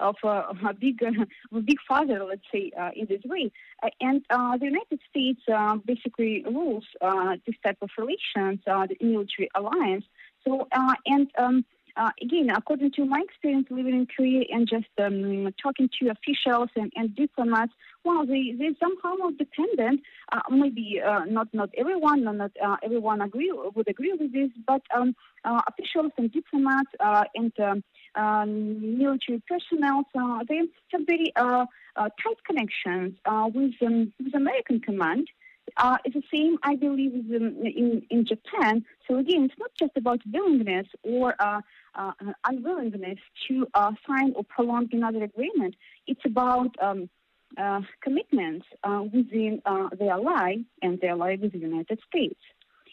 of, 0.00 0.16
uh, 0.24 0.42
a 0.68 0.74
big, 0.74 1.02
uh, 1.04 1.60
big 1.60 1.78
father, 1.86 2.24
let's 2.24 2.42
say, 2.52 2.72
uh, 2.78 2.90
in 2.96 3.06
this 3.06 3.22
way. 3.24 3.52
Uh, 3.82 3.90
and 4.00 4.22
uh, 4.30 4.56
the 4.56 4.66
United 4.66 5.00
States 5.08 5.40
uh, 5.52 5.76
basically 5.76 6.44
rules 6.44 6.84
uh, 7.00 7.36
this 7.46 7.56
type 7.64 7.78
of 7.80 7.90
relations, 7.96 8.60
uh, 8.66 8.86
the 8.86 8.96
military 9.00 9.48
alliance. 9.54 10.04
So, 10.46 10.66
uh, 10.72 10.94
and 11.06 11.28
um, 11.38 11.64
uh, 11.96 12.10
again, 12.20 12.50
according 12.50 12.90
to 12.92 13.04
my 13.04 13.20
experience 13.24 13.66
living 13.70 13.94
in 13.94 14.06
Korea 14.06 14.44
and 14.50 14.68
just 14.68 14.86
um, 14.98 15.48
talking 15.62 15.88
to 16.00 16.10
officials 16.10 16.68
and, 16.76 16.92
and 16.96 17.14
diplomats, 17.14 17.72
well, 18.04 18.26
they, 18.26 18.54
they're 18.58 18.72
somehow 18.80 19.30
dependent. 19.38 20.00
Uh, 20.32 20.40
maybe 20.50 21.00
uh, 21.04 21.24
not 21.24 21.48
not 21.52 21.70
everyone, 21.76 22.24
not 22.24 22.50
uh, 22.64 22.76
everyone 22.82 23.20
agree 23.20 23.52
would 23.74 23.88
agree 23.88 24.12
with 24.12 24.32
this, 24.32 24.50
but 24.66 24.82
um, 24.94 25.14
uh, 25.44 25.60
officials 25.68 26.12
and 26.18 26.32
diplomats 26.32 26.90
uh, 27.00 27.24
and 27.34 27.52
um, 27.60 27.84
um, 28.16 28.98
military 28.98 29.42
personnel, 29.48 30.04
they 30.48 30.56
have 30.92 31.00
very 31.06 31.32
tight 31.36 32.38
connections 32.46 33.14
with 33.54 33.72
um, 33.82 34.12
with 34.22 34.34
American 34.34 34.80
command. 34.80 35.28
Uh, 35.76 35.96
it's 36.04 36.14
the 36.14 36.22
same, 36.32 36.58
I 36.62 36.76
believe, 36.76 37.14
in, 37.14 37.66
in, 37.66 38.02
in, 38.10 38.26
Japan. 38.26 38.84
So 39.08 39.18
again, 39.18 39.44
it's 39.44 39.58
not 39.58 39.70
just 39.78 39.92
about 39.96 40.20
willingness 40.30 40.86
or 41.02 41.34
uh, 41.40 41.60
uh, 41.94 42.12
unwillingness 42.46 43.18
to 43.48 43.66
uh, 43.74 43.92
sign 44.06 44.34
or 44.36 44.44
prolong 44.44 44.88
another 44.92 45.24
agreement. 45.24 45.74
It's 46.06 46.20
about 46.24 46.76
um, 46.80 47.08
uh, 47.56 47.80
commitments 48.02 48.66
uh, 48.84 49.02
within 49.12 49.62
the 49.64 50.08
ally 50.10 50.56
and 50.82 51.00
the 51.00 51.08
ally 51.08 51.36
with 51.40 51.52
the 51.52 51.58
United 51.58 51.98
States. 52.08 52.40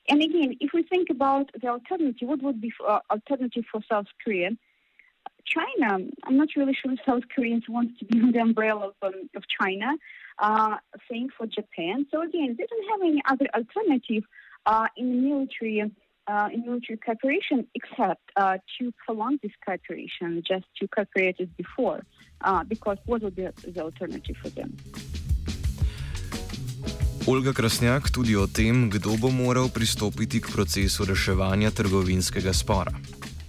And 0.09 0.21
again, 0.21 0.57
if 0.59 0.71
we 0.73 0.83
think 0.83 1.09
about 1.09 1.51
the 1.61 1.67
alternative, 1.67 2.27
what 2.27 2.41
would 2.41 2.59
be 2.59 2.71
for, 2.71 3.01
alternative 3.11 3.65
for 3.71 3.81
South 3.89 4.07
Korea? 4.23 4.51
China, 5.45 5.99
I'm 6.23 6.37
not 6.37 6.49
really 6.55 6.73
sure 6.73 6.93
South 7.05 7.23
Koreans 7.33 7.63
want 7.67 7.97
to 7.99 8.05
be 8.05 8.19
under 8.21 8.31
the 8.31 8.39
umbrella 8.39 8.87
of, 8.87 8.93
um, 9.01 9.29
of 9.35 9.43
China. 9.59 9.93
Uh, 10.41 10.77
same 11.09 11.29
for 11.37 11.45
Japan. 11.45 12.07
So 12.09 12.23
again, 12.23 12.55
they 12.57 12.65
don't 12.65 12.87
have 12.89 13.01
any 13.01 13.21
other 13.29 13.47
alternative 13.53 14.23
uh, 14.65 14.87
in 14.97 15.23
military 15.23 15.83
uh, 16.27 16.49
in 16.51 16.65
military 16.65 16.97
cooperation 16.97 17.67
except 17.75 18.21
uh, 18.35 18.57
to 18.77 18.91
prolong 19.05 19.37
this 19.43 19.51
cooperation, 19.65 20.41
just 20.47 20.65
to 20.77 20.87
cooperate 20.87 21.35
as 21.39 21.47
before, 21.57 22.01
uh, 22.41 22.63
because 22.63 22.97
what 23.05 23.21
would 23.21 23.35
be 23.35 23.47
the 23.67 23.81
alternative 23.81 24.35
for 24.41 24.49
them? 24.49 24.75
Olga 27.27 27.53
Krasnjak 27.53 28.09
tudi 28.09 28.35
o 28.35 28.47
tem, 28.47 28.89
kdo 28.89 29.17
bo 29.21 29.29
moral 29.29 29.69
pristopiti 29.69 30.41
k 30.41 30.49
procesu 30.49 31.05
reševanja 31.05 31.69
trgovinskega 31.69 32.53
spora. 32.53 32.91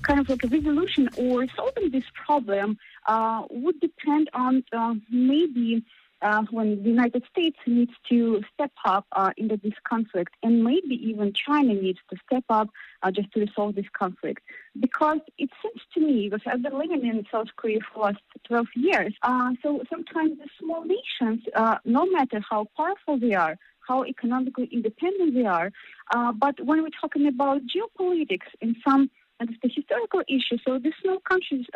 Kind 0.02 0.20
of 0.20 0.28
like 0.28 0.44
a 0.44 0.48
resolution 0.48 1.08
or 1.16 1.46
solving 1.56 1.90
this 1.90 2.04
problem 2.26 2.76
uh, 3.06 3.42
would 3.50 3.80
depend 3.80 4.28
on 4.34 4.62
uh, 4.72 4.94
maybe 5.08 5.80
uh, 5.80 6.01
when 6.50 6.82
the 6.82 6.88
United 6.88 7.24
States 7.30 7.56
needs 7.66 7.92
to 8.08 8.42
step 8.54 8.72
up 8.84 9.06
uh, 9.12 9.30
into 9.36 9.56
this 9.56 9.74
conflict, 9.88 10.34
and 10.42 10.62
maybe 10.64 10.94
even 11.02 11.32
China 11.32 11.74
needs 11.74 11.98
to 12.10 12.16
step 12.26 12.44
up 12.48 12.68
uh, 13.02 13.10
just 13.10 13.30
to 13.32 13.40
resolve 13.40 13.74
this 13.74 13.86
conflict. 13.92 14.42
Because 14.78 15.18
it 15.38 15.50
seems 15.60 15.80
to 15.94 16.00
me, 16.00 16.28
because 16.28 16.46
I've 16.46 16.62
been 16.62 16.78
living 16.78 17.06
in 17.06 17.26
South 17.30 17.48
Korea 17.56 17.80
for 17.92 17.94
the 17.94 18.00
last 18.00 18.22
12 18.46 18.66
years, 18.76 19.14
uh, 19.22 19.50
so 19.62 19.82
sometimes 19.90 20.38
the 20.38 20.48
small 20.60 20.84
nations, 20.84 21.42
uh, 21.54 21.78
no 21.84 22.06
matter 22.06 22.40
how 22.48 22.66
powerful 22.76 23.18
they 23.18 23.34
are, 23.34 23.56
how 23.86 24.04
economically 24.04 24.68
independent 24.72 25.34
they 25.34 25.44
are, 25.44 25.72
uh, 26.14 26.32
but 26.32 26.54
when 26.64 26.82
we're 26.82 27.00
talking 27.00 27.26
about 27.26 27.62
geopolitics 27.62 28.48
and 28.60 28.76
some 28.86 29.10
and 29.40 29.48
the 29.60 29.68
historical 29.68 30.20
issues, 30.28 30.60
so 30.64 30.78
the 30.78 30.92
small 31.02 31.18
countries 31.28 31.66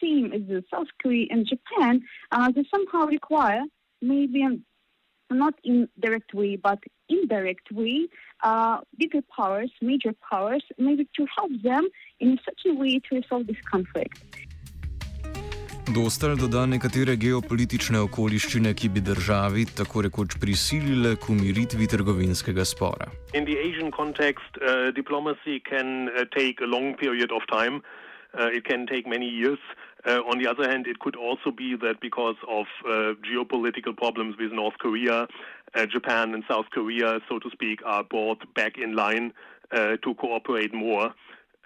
same 0.00 0.32
as 0.32 0.42
South 0.70 0.88
Korea 1.00 1.26
and 1.30 1.46
Japan, 1.46 2.02
uh, 2.30 2.50
they 2.52 2.64
somehow 2.70 3.06
require 3.06 3.62
maybe 4.00 4.44
not 5.30 5.54
in 5.64 5.88
direct 5.98 6.34
way, 6.34 6.56
but 6.56 6.78
indirect 7.08 7.70
way, 7.72 8.08
uh, 8.42 8.78
bigger 8.98 9.22
powers, 9.36 9.70
major 9.82 10.14
powers, 10.30 10.64
maybe 10.78 11.08
to 11.16 11.26
help 11.36 11.50
them 11.62 11.88
in 12.20 12.38
such 12.44 12.62
a 12.66 12.74
way 12.74 12.98
to 12.98 13.16
resolve 13.16 13.46
this 13.46 13.60
conflict. 13.70 14.24
Dostal 15.88 16.36
doda 16.36 16.66
nekatere 16.68 17.14
geopolitične 17.16 18.02
okoliščine, 18.04 18.74
ki 18.76 18.90
bi 18.92 19.00
državi 19.00 19.64
tako 19.78 20.02
rekoč 20.04 20.36
prisilile 20.36 21.14
k 21.16 21.30
umiritvi 21.32 21.88
trgovinskega 21.88 22.64
spora. 22.68 23.08
In 23.32 23.48
the 23.48 23.56
Asian 23.56 23.88
context, 23.90 24.60
uh, 24.60 24.92
diplomacy 24.92 25.62
can 25.64 26.10
uh, 26.12 26.28
take 26.36 26.60
a 26.60 26.68
long 26.68 26.92
period 27.00 27.32
of 27.32 27.40
time. 27.48 27.80
Uh, 27.80 28.07
it 28.34 28.64
can 28.64 28.86
take 28.86 29.06
many 29.06 29.26
years. 29.26 29.58
Uh, 30.06 30.20
on 30.30 30.38
the 30.38 30.46
other 30.46 30.68
hand, 30.68 30.86
it 30.86 31.00
could 31.00 31.16
also 31.16 31.50
be 31.50 31.76
that 31.76 32.00
because 32.00 32.36
of 32.48 32.66
uh, 32.86 33.14
geopolitical 33.28 33.96
problems 33.96 34.36
with 34.38 34.52
North 34.52 34.78
Korea, 34.78 35.26
uh, 35.74 35.86
Japan 35.86 36.34
and 36.34 36.44
South 36.48 36.66
Korea, 36.70 37.20
so 37.28 37.38
to 37.38 37.50
speak, 37.50 37.80
are 37.84 38.04
brought 38.04 38.42
back 38.54 38.78
in 38.78 38.94
line 38.94 39.32
uh, 39.72 39.96
to 40.02 40.14
cooperate 40.14 40.72
more. 40.72 41.14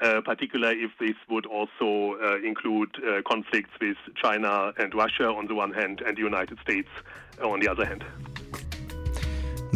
Uh, 0.01 0.21
particularly 0.21 0.81
if 0.81 0.91
this 0.99 1.15
would 1.31 1.47
also 1.47 2.19
uh, 2.21 2.37
include 2.45 2.91
conflicts 3.25 3.71
with 3.81 3.97
China 4.21 4.73
and 4.77 4.93
Russia 4.95 5.29
on 5.29 5.47
the 5.47 5.55
one 5.55 5.73
hand, 5.73 6.03
and 6.05 6.17
the 6.17 6.23
United 6.23 6.59
States 6.59 6.89
on 7.41 7.61
the 7.61 7.69
other 7.69 7.85
hand. 7.85 8.05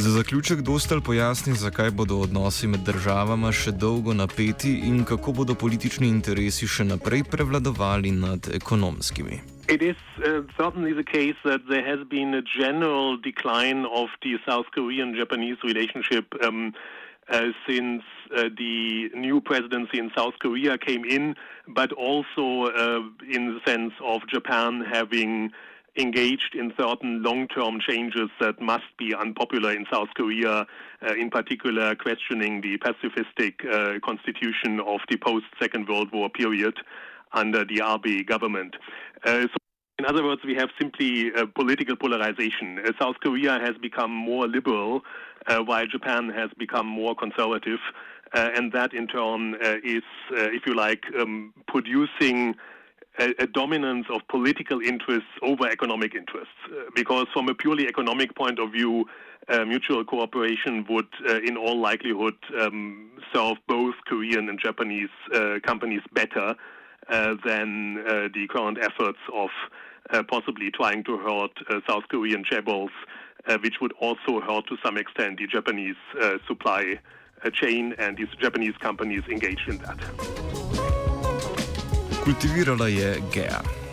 Za 0.06 0.12
zaključek 0.12 0.60
Dostal 0.60 1.00
pojasni, 1.00 1.52
zakaj 1.54 1.90
bodo 1.90 2.16
odnosi 2.16 2.68
med 2.70 2.80
državama 2.86 3.50
še 3.52 3.72
dolgo 3.84 4.14
napeti 4.14 4.74
in 4.88 5.00
kako 5.04 5.32
bodo 5.38 5.56
politični 5.58 6.06
interesi 6.06 6.68
še 6.74 6.86
naprej 6.86 7.24
prevladovali 7.32 8.12
nad 8.14 8.46
ekonomskimi. 8.58 9.40
It 9.74 9.82
is 9.82 9.98
uh, 10.22 10.46
certainly 10.60 10.94
the 11.00 11.08
case 11.16 11.34
that 11.42 11.66
there 11.72 11.82
has 11.82 12.06
been 12.06 12.38
a 12.38 12.44
general 12.62 13.18
decline 13.18 13.82
of 14.00 14.14
the 14.22 14.38
South 14.46 14.70
Korean 14.76 15.10
Japanese 15.18 15.58
relationship 15.66 16.38
um, 16.38 16.70
uh, 16.70 17.50
since 17.66 18.06
uh, 18.30 18.46
the 18.62 19.10
new 19.26 19.40
presidency 19.40 19.98
in 19.98 20.12
South 20.14 20.38
Korea 20.38 20.78
came 20.78 21.04
in, 21.04 21.34
but 21.66 21.90
also 21.92 22.70
uh, 22.70 23.02
in 23.36 23.42
the 23.54 23.60
sense 23.66 23.94
of 24.14 24.22
Japan 24.30 24.86
having 24.86 25.50
engaged 25.98 26.54
in 26.54 26.72
certain 26.78 27.22
long-term 27.22 27.80
changes 27.80 28.28
that 28.40 28.60
must 28.60 28.84
be 28.98 29.14
unpopular 29.14 29.72
in 29.72 29.86
South 29.92 30.08
Korea, 30.16 30.66
uh, 31.02 31.14
in 31.18 31.30
particular 31.30 31.94
questioning 31.94 32.60
the 32.60 32.78
pacifistic 32.78 33.54
uh, 33.64 33.98
constitution 34.00 34.80
of 34.80 35.00
the 35.10 35.16
post-Second 35.16 35.88
World 35.88 36.08
War 36.12 36.28
period 36.28 36.74
under 37.32 37.64
the 37.64 37.82
Abe 37.84 38.26
government. 38.26 38.76
Uh, 39.24 39.42
so 39.42 39.56
in 39.98 40.04
other 40.04 40.22
words, 40.22 40.42
we 40.44 40.54
have 40.54 40.68
simply 40.78 41.32
uh, 41.34 41.46
political 41.54 41.96
polarization. 41.96 42.78
Uh, 42.78 42.92
South 43.00 43.16
Korea 43.22 43.58
has 43.58 43.76
become 43.80 44.10
more 44.10 44.46
liberal, 44.46 45.00
uh, 45.46 45.60
while 45.60 45.86
Japan 45.86 46.28
has 46.28 46.50
become 46.58 46.86
more 46.86 47.14
conservative. 47.14 47.78
and 48.34 48.72
that, 48.72 48.92
in 48.92 49.06
turn, 49.06 49.54
is, 49.82 50.02
if 50.30 50.66
you 50.66 50.74
like, 50.74 51.04
um, 51.18 51.54
producing 51.66 52.54
a, 53.18 53.42
a, 53.42 53.46
dominance 53.46 54.06
of 54.10 54.20
political 54.28 54.80
interests 54.80 55.28
over 55.42 55.68
economic 55.68 56.14
interests. 56.14 56.54
Uh, 56.66 56.84
because 56.94 57.26
from 57.32 57.48
a 57.48 57.54
purely 57.54 57.86
economic 57.88 58.34
point 58.34 58.58
of 58.58 58.72
view, 58.72 59.06
uh, 59.48 59.64
mutual 59.64 60.04
cooperation 60.04 60.84
would, 60.88 61.06
uh, 61.28 61.38
in 61.40 61.56
all 61.56 61.80
likelihood, 61.80 62.34
um, 62.60 63.10
serve 63.32 63.56
both 63.68 63.94
Korean 64.06 64.48
and 64.48 64.58
Japanese 64.58 65.10
uh, 65.32 65.58
companies 65.64 66.00
better 66.12 66.54
uh, 67.08 67.34
than 67.44 67.98
uh, 67.98 68.28
the 68.34 68.46
current 68.50 68.78
efforts 68.80 69.18
of 69.32 69.50
possibly 70.28 70.70
trying 70.70 71.02
to 71.02 71.18
hurt 71.18 71.50
South 71.88 72.04
Korean 72.08 72.44
chaebols, 72.44 72.90
which 73.60 73.80
would 73.80 73.92
also 74.00 74.40
hurt 74.40 74.64
to 74.68 74.76
some 74.84 74.96
extent 74.96 75.38
the 75.38 75.48
Japanese 75.48 75.96
supply 76.46 77.00
chain 77.52 77.92
and 77.98 78.16
these 78.16 78.28
Japanese 78.40 78.76
companies 78.76 79.24
engaged 79.28 79.68
in 79.68 79.78
that. 79.78 80.55
Kultivirala 82.26 82.88
je 82.88 83.22
Gea. 83.30 83.85